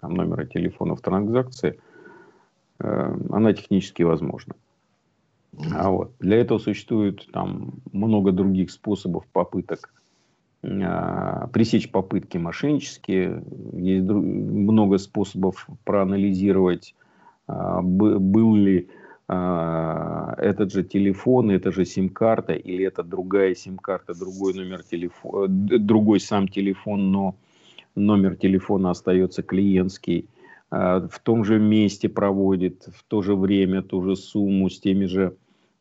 там, 0.00 0.14
номера 0.14 0.44
телефона 0.44 0.94
в 0.94 1.00
транзакции, 1.00 1.78
э, 2.78 3.16
она 3.30 3.52
технически 3.52 4.02
возможна. 4.02 4.54
А 5.74 5.90
вот, 5.90 6.12
для 6.20 6.36
этого 6.36 6.58
существует 6.58 7.26
там 7.32 7.74
много 7.92 8.30
других 8.30 8.70
способов 8.70 9.24
попыток 9.32 9.90
пресечь 11.52 11.90
попытки 11.90 12.38
мошеннические. 12.38 13.42
Есть 13.72 14.08
много 14.08 14.98
способов 14.98 15.68
проанализировать, 15.84 16.94
а, 17.46 17.80
был 17.82 18.56
ли 18.56 18.88
а, 19.28 20.34
этот 20.38 20.72
же 20.72 20.82
телефон, 20.82 21.50
это 21.50 21.70
же 21.70 21.84
сим-карта, 21.84 22.54
или 22.54 22.84
это 22.84 23.02
другая 23.04 23.54
сим-карта, 23.54 24.14
другой 24.18 24.54
номер 24.54 24.82
телефона, 24.82 25.46
другой 25.48 26.20
сам 26.20 26.48
телефон, 26.48 27.12
но 27.12 27.36
номер 27.94 28.36
телефона 28.36 28.90
остается 28.90 29.42
клиентский, 29.42 30.28
в 30.68 31.20
том 31.22 31.44
же 31.44 31.60
месте 31.60 32.08
проводит, 32.08 32.88
в 32.92 33.04
то 33.04 33.22
же 33.22 33.36
время 33.36 33.82
ту 33.82 34.02
же 34.02 34.16
сумму 34.16 34.68
с 34.68 34.80
теми 34.80 35.06
же 35.06 35.36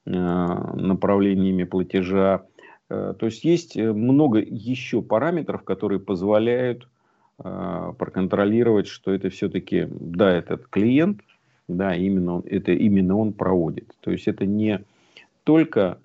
направлениями 0.06 1.64
платежа 1.64 2.46
то 2.88 3.26
есть 3.26 3.44
есть 3.44 3.78
э, 3.78 3.92
много 3.92 4.40
еще 4.40 5.02
параметров, 5.02 5.64
которые 5.64 6.00
позволяют 6.00 6.88
э, 7.44 7.94
проконтролировать, 7.98 8.88
что 8.88 9.12
это 9.12 9.30
все-таки, 9.30 9.88
да, 9.90 10.32
этот 10.32 10.68
клиент, 10.68 11.22
да, 11.68 11.96
именно 11.96 12.36
он, 12.36 12.44
это 12.46 12.72
именно 12.72 13.18
он 13.18 13.34
проводит. 13.34 13.96
То 14.02 14.12
есть 14.12 14.28
это 14.28 14.46
не 14.46 14.84
только 15.44 16.00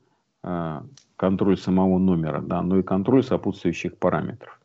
контроль 1.16 1.58
самого 1.58 1.98
номера, 1.98 2.40
да, 2.40 2.62
но 2.62 2.78
и 2.78 2.82
контроль 2.82 3.22
сопутствующих 3.22 3.98
параметров. 3.98 4.59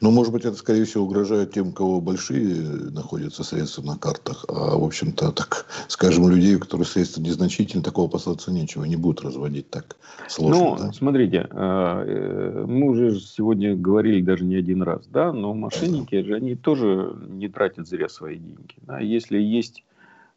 Ну, 0.00 0.10
может 0.10 0.32
быть, 0.32 0.44
это, 0.44 0.56
скорее 0.56 0.84
всего, 0.84 1.04
угрожает 1.04 1.52
тем, 1.52 1.68
у 1.68 1.72
кого 1.72 2.00
большие 2.00 2.90
находятся 2.90 3.44
средства 3.44 3.82
на 3.82 3.96
картах. 3.96 4.44
А, 4.48 4.76
в 4.76 4.82
общем-то, 4.82 5.30
так 5.32 5.66
скажем, 5.88 6.28
людей, 6.28 6.56
у 6.56 6.60
которых 6.60 6.88
средства 6.88 7.20
незначительны, 7.20 7.82
такого 7.82 8.08
опасаться 8.08 8.50
нечего. 8.50 8.84
Не 8.84 8.96
будут 8.96 9.24
разводить 9.24 9.70
так 9.70 9.96
сложно. 10.28 10.58
Ну, 10.58 10.76
да? 10.76 10.92
смотрите, 10.92 11.46
а, 11.50 12.04
э, 12.04 12.64
мы 12.66 12.90
уже 12.90 13.20
сегодня 13.20 13.76
говорили 13.76 14.20
даже 14.20 14.44
не 14.44 14.56
один 14.56 14.82
раз, 14.82 15.06
да, 15.06 15.32
но 15.32 15.54
мошенники 15.54 16.20
же, 16.22 16.34
они 16.34 16.56
тоже 16.56 17.16
не 17.28 17.48
тратят 17.48 17.86
зря 17.86 18.08
свои 18.08 18.36
деньги. 18.36 18.74
Да. 18.82 18.98
Если 18.98 19.38
есть 19.38 19.84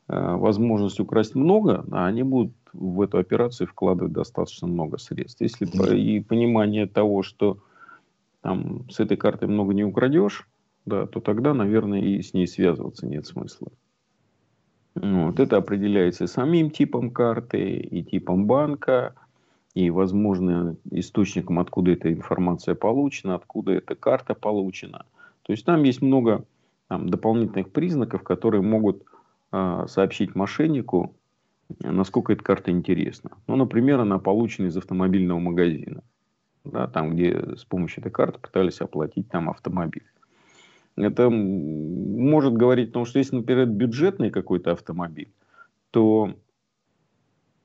а, 0.07 0.37
возможность 0.37 0.99
украсть 0.99 1.33
много, 1.33 1.83
они 1.91 2.21
будут 2.21 2.53
в 2.73 3.01
эту 3.01 3.17
операцию 3.17 3.65
вкладывать 3.65 4.13
достаточно 4.13 4.67
много 4.67 4.99
средств. 4.99 5.41
Если 5.41 5.65
и 5.97 6.19
понимание 6.19 6.85
того, 6.85 7.23
что 7.23 7.57
там, 8.41 8.89
с 8.89 8.99
этой 8.99 9.17
картой 9.17 9.47
много 9.47 9.73
не 9.73 9.83
украдешь, 9.83 10.47
да, 10.85 11.05
то 11.05 11.19
тогда, 11.19 11.53
наверное, 11.53 12.01
и 12.01 12.21
с 12.21 12.33
ней 12.33 12.47
связываться 12.47 13.07
нет 13.07 13.25
смысла. 13.25 13.69
Вот. 14.95 15.39
Это 15.39 15.57
определяется 15.57 16.23
и 16.23 16.27
самим 16.27 16.71
типом 16.71 17.11
карты, 17.11 17.77
и 17.77 18.03
типом 18.03 18.47
банка, 18.47 19.13
и, 19.73 19.89
возможно, 19.91 20.75
источником, 20.89 21.59
откуда 21.59 21.91
эта 21.91 22.11
информация 22.11 22.73
получена, 22.73 23.35
откуда 23.35 23.73
эта 23.73 23.95
карта 23.95 24.33
получена. 24.33 25.05
То 25.43 25.53
есть 25.53 25.65
там 25.65 25.83
есть 25.83 26.01
много 26.01 26.45
там, 26.87 27.09
дополнительных 27.09 27.71
признаков, 27.71 28.23
которые 28.23 28.61
могут 28.61 29.03
э, 29.51 29.85
сообщить 29.87 30.35
мошеннику, 30.35 31.13
насколько 31.79 32.33
эта 32.33 32.43
карта 32.43 32.71
интересна. 32.71 33.31
Ну, 33.45 33.55
например, 33.55 33.99
она 33.99 34.19
получена 34.19 34.67
из 34.67 34.77
автомобильного 34.77 35.39
магазина, 35.39 36.01
да, 36.71 36.87
там, 36.87 37.15
где 37.15 37.55
с 37.55 37.65
помощью 37.65 38.01
этой 38.01 38.11
карты 38.11 38.39
пытались 38.39 38.81
оплатить 38.81 39.29
там 39.29 39.49
автомобиль. 39.49 40.05
Это 40.95 41.29
может 41.29 42.53
говорить 42.53 42.89
о 42.89 42.93
том, 42.93 43.05
что 43.05 43.19
если, 43.19 43.35
например, 43.35 43.67
бюджетный 43.67 44.31
какой-то 44.31 44.71
автомобиль, 44.71 45.31
то, 45.91 46.33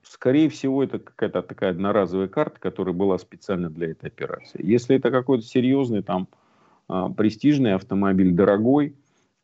скорее 0.03 0.51
всего, 0.51 0.85
это 0.85 0.99
какая-то 0.99 1.43
такая 1.43 1.71
одноразовая 1.71 2.29
карта, 2.29 2.61
которая 2.61 2.95
была 2.95 3.19
специально 3.19 3.71
для 3.71 3.91
этой 3.91 4.09
операции. 4.09 4.61
Если 4.63 4.97
это 4.97 5.11
какой-то 5.11 5.45
серьезный, 5.45 6.03
там, 6.03 6.29
а, 6.89 7.09
престижный 7.09 7.75
автомобиль, 7.75 8.33
дорогой, 8.33 8.95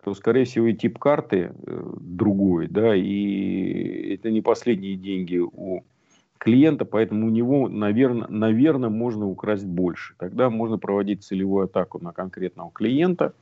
то, 0.05 0.14
скорее 0.14 0.44
всего, 0.44 0.66
и 0.66 0.75
тип 0.75 0.99
карты 0.99 1.53
э, 1.66 1.92
другой, 2.01 2.68
да, 2.68 2.94
и 2.94 4.14
это 4.14 4.31
не 4.31 4.42
последние 4.42 4.97
деньги 4.97 5.38
у 5.38 5.83
клиента, 6.38 6.85
поэтому 6.85 7.27
у 7.27 7.31
него, 7.31 7.68
наверное, 7.68 8.29
наверное, 8.29 8.88
можно 8.88 9.27
украсть 9.27 9.66
больше. 9.66 10.14
Тогда 10.18 10.51
можно 10.51 10.79
проводить 10.79 11.24
целевую 11.24 11.64
атаку 11.64 12.03
на 12.03 12.12
конкретного 12.12 12.70
клиента 12.70 13.33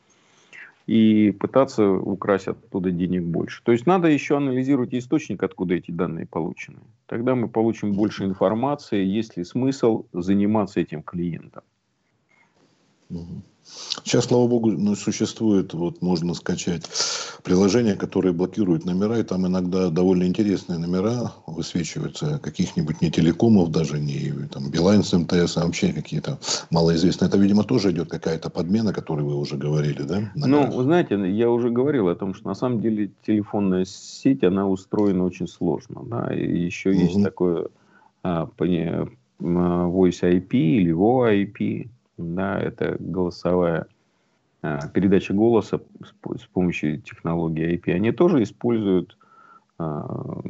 и 0.86 1.32
пытаться 1.32 1.90
украсть 1.90 2.48
оттуда 2.48 2.90
денег 2.90 3.22
больше. 3.24 3.62
То 3.64 3.72
есть 3.72 3.86
надо 3.86 4.08
еще 4.08 4.36
анализировать 4.36 4.94
источник, 4.94 5.42
откуда 5.42 5.74
эти 5.74 5.90
данные 5.90 6.26
получены. 6.26 6.78
Тогда 7.06 7.34
мы 7.34 7.48
получим 7.48 7.92
больше 7.92 8.24
информации, 8.24 9.04
есть 9.04 9.36
ли 9.36 9.44
смысл 9.44 10.06
заниматься 10.12 10.80
этим 10.80 11.02
клиентом. 11.02 11.62
Сейчас, 14.04 14.26
слава 14.26 14.46
богу, 14.46 14.70
ну, 14.70 14.94
существует, 14.94 15.74
вот 15.74 16.02
можно 16.02 16.34
скачать 16.34 16.84
приложение, 17.42 17.94
которое 17.94 18.32
блокирует 18.32 18.84
номера, 18.84 19.18
и 19.18 19.22
там 19.22 19.46
иногда 19.46 19.90
довольно 19.90 20.24
интересные 20.24 20.78
номера 20.78 21.32
высвечиваются, 21.46 22.38
каких-нибудь 22.38 23.00
не 23.00 23.10
телекомов 23.10 23.70
даже, 23.70 23.98
не 23.98 24.32
там, 24.52 24.70
Билайн 24.70 25.02
с 25.02 25.12
МТС, 25.12 25.56
а 25.56 25.64
вообще 25.64 25.92
какие-то 25.92 26.38
малоизвестные. 26.70 27.28
Это, 27.28 27.38
видимо, 27.38 27.64
тоже 27.64 27.90
идет 27.90 28.10
какая-то 28.10 28.50
подмена, 28.50 28.90
о 28.90 28.94
которой 28.94 29.22
вы 29.22 29.36
уже 29.36 29.56
говорили, 29.56 30.02
да? 30.02 30.30
Номера? 30.34 30.70
Ну, 30.70 30.82
знаете, 30.82 31.16
я 31.30 31.50
уже 31.50 31.70
говорил 31.70 32.08
о 32.08 32.14
том, 32.14 32.34
что 32.34 32.48
на 32.48 32.54
самом 32.54 32.80
деле 32.80 33.10
телефонная 33.26 33.84
сеть, 33.84 34.44
она 34.44 34.68
устроена 34.68 35.24
очень 35.24 35.48
сложно, 35.48 36.02
да, 36.04 36.32
и 36.34 36.58
еще 36.58 36.90
угу. 36.90 37.00
есть 37.00 37.22
такое 37.22 37.68
а, 38.22 38.48
а, 38.58 39.06
Voice 39.40 40.22
IP 40.22 40.50
или 40.52 40.92
VoIP, 40.92 41.88
да, 42.18 42.58
это 42.58 42.96
голосовая 42.98 43.86
а, 44.62 44.88
передача 44.88 45.34
голоса 45.34 45.80
с, 46.02 46.40
с 46.40 46.46
помощью 46.46 47.00
технологии 47.00 47.74
IP. 47.74 47.92
Они 47.92 48.12
тоже 48.12 48.42
используют 48.42 49.16
а, 49.78 50.40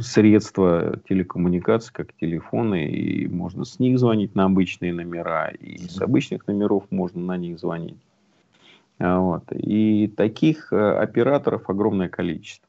средства 0.00 0.98
телекоммуникации, 1.08 1.92
как 1.92 2.12
телефоны, 2.14 2.88
и 2.88 3.28
можно 3.28 3.64
с 3.64 3.78
них 3.78 3.98
звонить 3.98 4.34
на 4.34 4.44
обычные 4.44 4.92
номера, 4.92 5.48
и 5.48 5.78
с 5.78 6.00
обычных 6.00 6.46
номеров 6.46 6.84
можно 6.90 7.20
на 7.20 7.36
них 7.36 7.58
звонить. 7.58 7.98
А, 8.98 9.18
вот. 9.18 9.44
И 9.52 10.08
таких 10.08 10.72
а, 10.72 11.00
операторов 11.00 11.68
огромное 11.68 12.08
количество. 12.08 12.68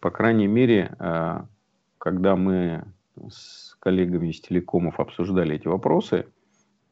По 0.00 0.10
крайней 0.10 0.46
мере, 0.46 0.94
а, 0.98 1.46
когда 1.98 2.36
мы 2.36 2.84
с 3.30 3.67
коллегами 3.80 4.28
из 4.28 4.40
телекомов 4.40 5.00
обсуждали 5.00 5.56
эти 5.56 5.68
вопросы, 5.68 6.26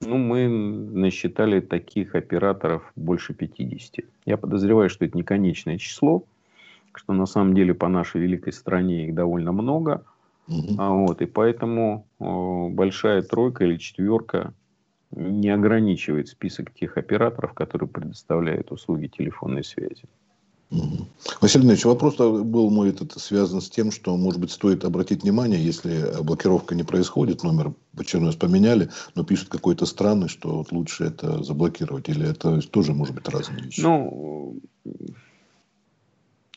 ну, 0.00 0.18
мы 0.18 0.48
насчитали 0.48 1.60
таких 1.60 2.14
операторов 2.14 2.92
больше 2.96 3.34
50. 3.34 4.04
Я 4.26 4.36
подозреваю, 4.36 4.90
что 4.90 5.04
это 5.04 5.16
не 5.16 5.22
конечное 5.22 5.78
число, 5.78 6.24
что 6.94 7.12
на 7.12 7.26
самом 7.26 7.54
деле 7.54 7.74
по 7.74 7.88
нашей 7.88 8.20
великой 8.20 8.52
стране 8.52 9.06
их 9.06 9.14
довольно 9.14 9.52
много. 9.52 10.04
Угу. 10.48 10.76
А 10.78 10.90
вот, 10.90 11.22
и 11.22 11.26
поэтому 11.26 12.06
о, 12.18 12.68
большая 12.68 13.22
тройка 13.22 13.64
или 13.64 13.78
четверка 13.78 14.52
не 15.10 15.48
ограничивает 15.48 16.28
список 16.28 16.72
тех 16.74 16.96
операторов, 16.98 17.52
которые 17.54 17.88
предоставляют 17.88 18.70
услуги 18.72 19.06
телефонной 19.06 19.64
связи. 19.64 20.04
Василий 21.40 21.66
Ильич, 21.68 21.84
вопрос 21.84 22.16
был 22.16 22.70
мой 22.70 22.90
этот 22.90 23.12
связан 23.12 23.60
с 23.60 23.70
тем, 23.70 23.92
что, 23.92 24.16
может 24.16 24.40
быть, 24.40 24.50
стоит 24.50 24.84
обратить 24.84 25.22
внимание, 25.22 25.64
если 25.64 26.22
блокировка 26.22 26.74
не 26.74 26.82
происходит, 26.82 27.44
номер 27.44 27.72
раз 27.96 28.34
поменяли, 28.34 28.90
но 29.14 29.24
пишут 29.24 29.48
какой-то 29.48 29.86
странный, 29.86 30.28
что 30.28 30.58
вот 30.58 30.72
лучше 30.72 31.04
это 31.04 31.42
заблокировать, 31.44 32.08
или 32.08 32.28
это 32.28 32.60
тоже 32.68 32.94
может 32.94 33.14
быть 33.14 33.28
разные 33.28 33.62
вещи? 33.62 33.80
Ну, 33.80 34.60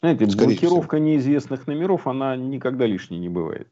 знаете, 0.02 0.28
Скорее 0.30 0.48
блокировка 0.48 0.98
всего. 0.98 1.08
неизвестных 1.08 1.68
номеров, 1.68 2.08
она 2.08 2.36
никогда 2.36 2.86
лишней 2.86 3.20
не 3.20 3.30
бывает. 3.30 3.68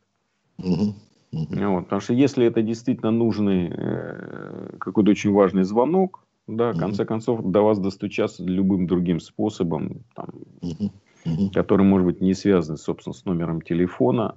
Угу. 0.60 0.96
Угу. 1.32 1.48
Вот, 1.50 1.84
потому 1.86 2.02
что 2.02 2.14
если 2.14 2.46
это 2.46 2.62
действительно 2.62 3.12
нужный 3.12 3.70
э, 3.70 4.78
какой-то 4.80 5.12
очень 5.12 5.32
важный 5.32 5.64
звонок, 5.64 6.27
да, 6.48 6.72
в 6.72 6.78
конце 6.78 7.06
концов, 7.06 7.42
до 7.44 7.62
вас 7.62 7.78
достучаться 7.78 8.44
любым 8.44 8.88
другим 8.88 9.20
способом, 9.20 10.04
там, 10.16 10.30
mm-hmm. 10.62 11.54
который, 11.54 11.86
может 11.86 12.08
быть, 12.08 12.22
не 12.22 12.34
связан, 12.34 12.78
собственно, 12.78 13.14
с 13.14 13.26
номером 13.26 13.62
телефона, 13.62 14.36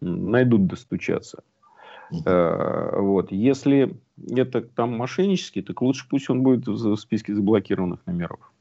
найдут 0.00 0.66
достучаться. 0.66 1.42
Mm-hmm. 2.12 3.00
Вот. 3.00 3.32
Если 3.32 3.96
это 4.30 4.60
там 4.60 4.96
мошеннический, 4.96 5.62
так 5.62 5.80
лучше 5.80 6.06
пусть 6.08 6.28
он 6.28 6.42
будет 6.42 6.66
в 6.66 6.96
списке 6.96 7.34
заблокированных 7.34 8.00
номеров. 8.06 8.52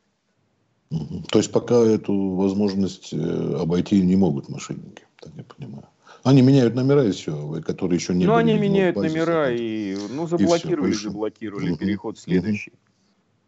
Mm-hmm. 0.92 1.26
То 1.30 1.40
есть 1.40 1.52
пока 1.52 1.76
эту 1.76 2.30
возможность 2.36 3.14
э, 3.14 3.58
обойти 3.60 4.02
не 4.02 4.16
могут 4.16 4.50
мошенники, 4.50 5.04
так 5.20 5.34
я 5.36 5.44
понимаю. 5.44 5.86
Они 6.24 6.42
меняют 6.42 6.76
номера 6.76 7.04
и 7.04 7.12
все, 7.12 7.62
которые 7.66 7.98
еще 7.98 8.16
не 8.16 8.26
Ну, 8.26 8.36
они 8.36 8.58
меняют 8.58 8.96
номера 8.96 9.52
и, 9.52 9.96
ну, 10.10 10.28
заблокировали, 10.28 10.92
и 10.92 10.94
все, 10.94 11.10
заблокировали, 11.10 11.72
угу. 11.72 11.78
переход 11.78 12.18
следующий. 12.18 12.72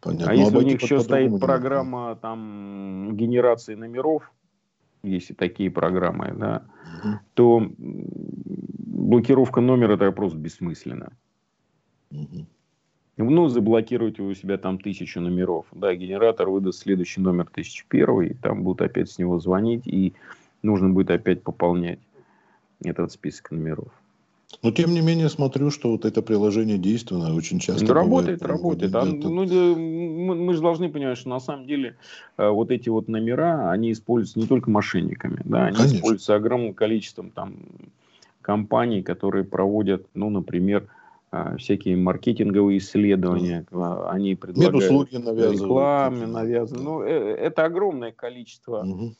Понятно. 0.00 0.32
А 0.32 0.34
ну, 0.34 0.40
если 0.40 0.56
у 0.56 0.62
них 0.62 0.82
еще 0.82 1.00
стоит 1.00 1.38
программа 1.40 2.16
там 2.16 3.16
генерации 3.16 3.74
номеров, 3.74 4.30
если 5.02 5.34
такие 5.34 5.70
программы, 5.70 6.34
да, 6.36 6.62
угу. 7.02 7.18
то 7.34 7.70
блокировка 7.78 9.60
номера 9.60 9.94
это 9.94 10.12
просто 10.12 10.38
бессмысленно. 10.38 11.12
Угу. 12.10 12.46
Ну, 13.18 13.48
заблокируйте 13.48 14.22
у 14.22 14.32
себя 14.34 14.58
там 14.58 14.78
тысячу 14.78 15.20
номеров. 15.20 15.66
Да, 15.72 15.92
генератор 15.94 16.48
выдаст 16.48 16.80
следующий 16.80 17.20
номер 17.20 17.48
1001, 17.50 18.22
и 18.22 18.34
там 18.34 18.62
будут 18.62 18.82
опять 18.82 19.10
с 19.10 19.18
него 19.18 19.40
звонить, 19.40 19.86
и 19.86 20.14
нужно 20.62 20.90
будет 20.90 21.10
опять 21.10 21.42
пополнять 21.42 21.98
этот 22.84 23.10
список 23.10 23.50
номеров. 23.50 23.92
Но 24.62 24.70
тем 24.72 24.92
не 24.92 25.00
менее 25.02 25.28
смотрю, 25.28 25.70
что 25.70 25.90
вот 25.90 26.04
это 26.04 26.22
приложение 26.22 26.78
действенное 26.78 27.32
очень 27.32 27.58
часто. 27.58 27.86
Да, 27.86 27.94
работает, 27.94 28.42
работает. 28.42 28.94
А, 28.94 29.04
ну, 29.04 29.44
мы, 29.76 30.34
мы 30.34 30.54
же 30.54 30.62
должны 30.62 30.88
понимать, 30.88 31.18
что 31.18 31.28
на 31.28 31.38
самом 31.38 31.66
деле 31.66 31.96
э, 32.38 32.48
вот 32.48 32.70
эти 32.70 32.88
вот 32.88 33.08
номера, 33.08 33.70
они 33.70 33.92
используются 33.92 34.38
не 34.38 34.46
только 34.46 34.70
мошенниками, 34.70 35.40
да, 35.44 35.66
они 35.66 35.76
Конечно. 35.76 35.96
используются 35.96 36.34
огромным 36.34 36.74
количеством 36.74 37.30
там 37.30 37.56
компаний, 38.40 39.02
которые 39.02 39.44
проводят, 39.44 40.06
ну, 40.14 40.30
например, 40.30 40.88
э, 41.30 41.56
всякие 41.58 41.98
маркетинговые 41.98 42.78
исследования, 42.78 43.66
да. 43.70 44.10
они 44.10 44.34
предлагают 44.34 45.12
рекламе, 45.12 46.26
навязывают. 46.26 46.84
Ну, 46.84 47.02
э, 47.02 47.34
это 47.34 47.64
огромное 47.64 48.12
количество. 48.12 48.80
Угу 48.80 49.14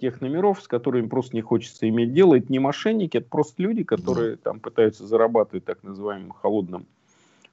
тех 0.00 0.20
номеров, 0.20 0.62
с 0.62 0.68
которыми 0.68 1.08
просто 1.08 1.34
не 1.34 1.42
хочется 1.42 1.88
иметь 1.88 2.12
дело. 2.12 2.36
Это 2.36 2.52
не 2.52 2.58
мошенники, 2.58 3.16
это 3.16 3.28
просто 3.28 3.62
люди, 3.62 3.84
которые 3.84 4.36
там 4.36 4.60
пытаются 4.60 5.06
зарабатывать 5.06 5.64
так 5.64 5.82
называемым 5.82 6.32
холодным 6.32 6.86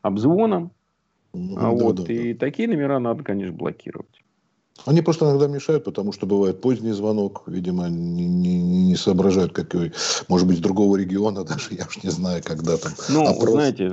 обзвоном. 0.01 0.71
Ну, 1.33 1.55
а 1.57 1.61
да, 1.61 1.69
вот, 1.69 1.95
да, 2.03 2.13
и 2.13 2.33
да. 2.33 2.39
такие 2.39 2.67
номера 2.67 2.99
надо, 2.99 3.23
конечно, 3.23 3.55
блокировать. 3.55 4.23
Они 4.85 5.01
просто 5.01 5.25
иногда 5.25 5.47
мешают, 5.47 5.83
потому 5.83 6.11
что 6.11 6.25
бывает 6.25 6.61
поздний 6.61 6.91
звонок, 6.91 7.43
видимо, 7.47 7.89
не, 7.89 8.25
не, 8.25 8.61
не 8.61 8.95
соображают, 8.95 9.51
какой, 9.51 9.91
может 10.27 10.47
быть, 10.47 10.57
с 10.57 10.61
другого 10.61 10.95
региона 10.95 11.43
даже, 11.45 11.73
я 11.75 11.85
уж 11.85 12.03
не 12.03 12.09
знаю, 12.09 12.41
когда 12.43 12.77
там. 12.77 12.93
Ну, 13.09 13.25
опрос, 13.27 13.51
знаете, 13.51 13.91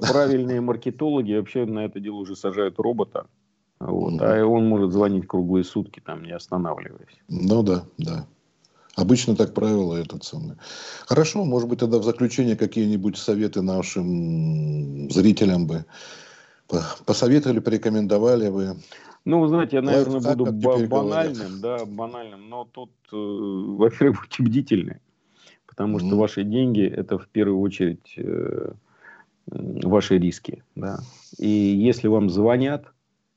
правильные 0.00 0.60
маркетологи 0.60 1.34
вообще 1.34 1.64
на 1.64 1.84
это 1.84 2.00
дело 2.00 2.16
уже 2.16 2.36
сажают 2.36 2.78
робота, 2.78 3.26
вот. 3.80 4.14
Mm. 4.14 4.22
А 4.22 4.46
он 4.46 4.68
может 4.68 4.92
звонить 4.92 5.26
круглые 5.26 5.64
сутки, 5.64 6.00
там, 6.04 6.22
не 6.22 6.32
останавливаясь. 6.32 7.18
Ну 7.28 7.62
да, 7.62 7.84
да. 7.98 8.26
Обычно 8.96 9.34
так 9.34 9.54
правило 9.54 9.96
это 9.96 10.18
самое. 10.22 10.56
Хорошо, 11.06 11.44
может 11.44 11.68
быть, 11.68 11.78
тогда 11.78 11.98
в 11.98 12.04
заключение 12.04 12.56
какие-нибудь 12.56 13.16
советы 13.16 13.62
нашим 13.62 15.10
зрителям 15.10 15.66
бы 15.66 15.86
посоветовали, 17.06 17.60
порекомендовали 17.60 18.50
бы. 18.50 18.76
Ну, 19.24 19.40
вы 19.40 19.48
знаете, 19.48 19.76
я, 19.76 19.82
наверное, 19.82 20.20
буду 20.20 20.52
банальным, 20.86 21.60
да, 21.60 21.84
банальным, 21.84 22.48
но 22.48 22.64
тут, 22.64 22.90
э, 23.12 23.16
во-первых, 23.16 24.20
будьте 24.22 24.42
бдительны, 24.42 25.00
потому 25.66 25.98
mm. 25.98 26.06
что 26.06 26.16
ваши 26.16 26.44
деньги– 26.44 26.86
это 26.96 27.18
в 27.18 27.28
первую 27.28 27.60
очередь 27.60 28.14
э, 28.16 28.72
ваши 29.46 30.18
риски, 30.18 30.62
да. 30.74 31.00
И 31.38 31.48
если 31.48 32.08
вам 32.08 32.30
звонят, 32.30 32.92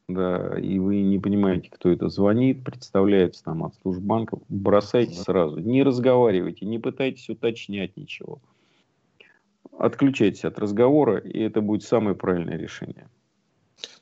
да, 0.10 0.60
и 0.60 0.80
вы 0.80 1.02
не 1.02 1.18
понимаете, 1.20 1.70
кто 1.70 1.90
это 1.90 2.10
звонит, 2.10 2.64
представляется 2.64 3.44
там 3.44 3.64
от 3.64 3.74
служб 3.82 4.02
банков, 4.02 4.42
бросайте 4.50 5.16
да. 5.18 5.24
сразу. 5.24 5.60
Не 5.60 5.84
разговаривайте, 5.84 6.66
не 6.66 6.80
пытайтесь 6.80 7.30
уточнять 7.30 7.96
ничего. 7.96 8.40
Отключайтесь 9.78 10.44
от 10.44 10.60
разговора, 10.60 11.18
и 11.18 11.40
это 11.40 11.62
будет 11.62 11.84
самое 11.84 12.16
правильное 12.16 12.58
решение. 12.58 13.08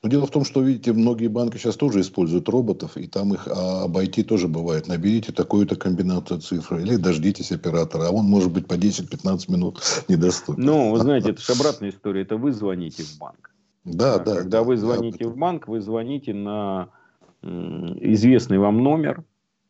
Но 0.02 0.08
дело 0.08 0.26
в 0.26 0.30
том, 0.30 0.44
что, 0.44 0.60
видите, 0.60 0.92
многие 0.92 1.28
банки 1.28 1.56
сейчас 1.56 1.76
тоже 1.76 2.00
используют 2.00 2.48
роботов, 2.48 2.96
и 2.96 3.06
там 3.06 3.34
их 3.34 3.48
а, 3.48 3.84
обойти 3.84 4.22
тоже 4.22 4.48
бывает. 4.48 4.88
Наберите 4.88 5.32
такую-то 5.32 5.76
комбинацию 5.76 6.40
цифр, 6.40 6.78
или 6.78 6.96
дождитесь 6.96 7.52
оператора, 7.52 8.08
а 8.08 8.10
он 8.10 8.26
может 8.26 8.52
быть 8.52 8.66
по 8.66 8.74
10-15 8.74 9.50
минут 9.50 9.80
недоступен. 10.08 10.62
Ну, 10.62 10.90
вы 10.90 10.98
знаете, 10.98 11.30
это 11.30 11.40
же 11.40 11.52
обратная 11.52 11.90
история, 11.90 12.22
это 12.22 12.36
вы 12.36 12.52
звоните 12.52 13.04
в 13.04 13.18
банк. 13.18 13.51
Да, 13.84 14.18
да. 14.18 14.36
Когда 14.36 14.58
да, 14.58 14.62
вы 14.62 14.76
звоните 14.76 15.26
в 15.26 15.36
банк, 15.36 15.68
вы 15.68 15.80
звоните 15.80 16.34
на 16.34 16.88
известный 17.42 18.58
вам 18.58 18.82
номер, 18.82 19.24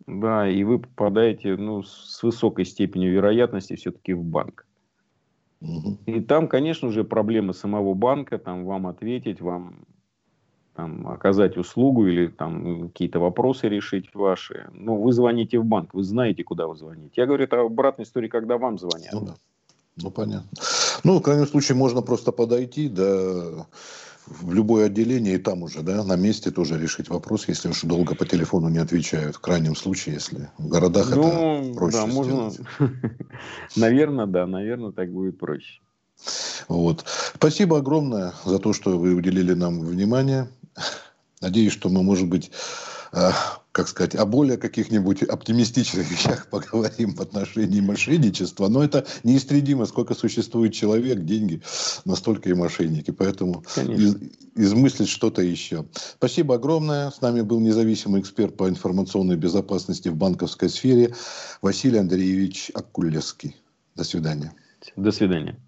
да, 0.07 0.49
и 0.49 0.63
вы 0.65 0.79
попадаете 0.79 1.57
ну, 1.57 1.83
с 1.83 2.23
высокой 2.23 2.65
степенью 2.65 3.13
вероятности 3.13 3.77
все-таки 3.77 4.13
в 4.13 4.23
банк. 4.23 4.67
Угу. 5.61 5.99
И 6.07 6.21
там, 6.21 6.49
конечно 6.49 6.91
же, 6.91 7.05
проблемы 7.05 7.55
самого 7.55 7.95
банка, 7.95 8.39
там 8.39 8.65
вам 8.65 8.89
ответить, 8.89 9.41
вам 9.41 9.87
там, 10.75 11.07
оказать 11.07 11.57
услугу 11.57 12.07
или 12.07 12.27
там 12.27 12.89
какие-то 12.89 13.21
вопросы 13.21 13.69
решить 13.69 14.15
ваши. 14.15 14.69
Ну, 14.73 15.01
вы 15.01 15.13
звоните 15.13 15.59
в 15.59 15.65
банк, 15.65 15.95
вы 15.95 16.03
знаете, 16.03 16.43
куда 16.45 16.67
вы 16.67 16.77
звоните. 16.77 17.13
Я 17.17 17.27
говорю, 17.27 17.45
это 17.45 17.61
обратная 17.61 18.05
история, 18.05 18.29
когда 18.29 18.59
вам 18.59 18.79
звонят. 18.79 19.13
Ну, 19.13 19.21
да. 19.21 19.35
ну 20.03 20.11
понятно. 20.11 20.49
Ну, 21.05 21.19
в 21.19 21.23
крайнем 21.23 21.47
случае, 21.47 21.77
можно 21.77 22.03
просто 22.03 22.33
подойти, 22.33 22.89
да, 22.89 23.67
в 24.27 24.53
любое 24.53 24.87
отделение 24.87 25.35
и 25.35 25.39
там 25.39 25.63
уже, 25.63 25.83
да, 25.83 26.05
на 26.05 26.17
месте 26.17 26.51
тоже 26.51 26.79
решить 26.79 27.09
вопрос, 27.09 27.49
если 27.49 27.69
уж 27.69 27.83
долго 27.83 28.15
по 28.15 28.25
телефону 28.25 28.69
не 28.69 28.79
отвечают. 28.79 29.37
В 29.37 29.41
крайнем 29.41 29.75
случае, 29.75 30.15
если 30.15 30.51
в 30.59 30.69
городах 30.69 31.11
ну, 31.11 31.63
это 31.63 31.75
проще 31.75 31.97
да, 31.97 32.07
можно... 32.07 32.53
Наверное, 33.77 34.27
да, 34.27 34.47
наверное, 34.47 34.93
так 34.93 35.13
будет 35.13 35.39
проще. 35.39 35.81
Вот. 36.69 37.05
Спасибо 37.35 37.79
огромное 37.79 38.35
за 38.45 38.59
то, 38.59 38.73
что 38.73 38.99
вы 38.99 39.15
уделили 39.15 39.55
нам 39.55 39.81
внимание. 39.81 40.49
Надеюсь, 41.41 41.73
что 41.73 41.89
мы, 41.89 42.03
может 42.03 42.29
быть, 42.29 42.53
э, 43.13 43.31
как 43.73 43.89
сказать, 43.89 44.15
о 44.15 44.27
более 44.27 44.59
каких-нибудь 44.59 45.23
оптимистичных 45.23 46.09
вещах 46.11 46.49
поговорим 46.49 47.15
в 47.15 47.21
отношении 47.21 47.81
мошенничества. 47.81 48.69
Но 48.69 48.85
это 48.85 49.07
неистребимо, 49.25 49.87
сколько 49.87 50.15
существует 50.15 50.75
человек, 50.75 51.25
деньги, 51.25 51.63
настолько 52.05 52.51
и 52.51 52.55
мошенники. 52.55 53.11
Поэтому 53.11 53.65
из, 53.77 54.17
измыслить 54.55 55.09
что-то 55.09 55.43
еще. 55.43 55.87
Спасибо 55.95 56.57
огромное. 56.57 57.11
С 57.11 57.21
нами 57.23 57.41
был 57.41 57.61
независимый 57.61 58.21
эксперт 58.21 58.57
по 58.57 58.69
информационной 58.69 59.37
безопасности 59.37 60.09
в 60.09 60.17
банковской 60.17 60.69
сфере 60.69 61.15
Василий 61.63 61.99
Андреевич 61.99 62.71
Акулевский. 62.75 63.57
До 63.97 64.05
свидания. 64.05 64.53
До 64.97 65.13
свидания. 65.13 65.59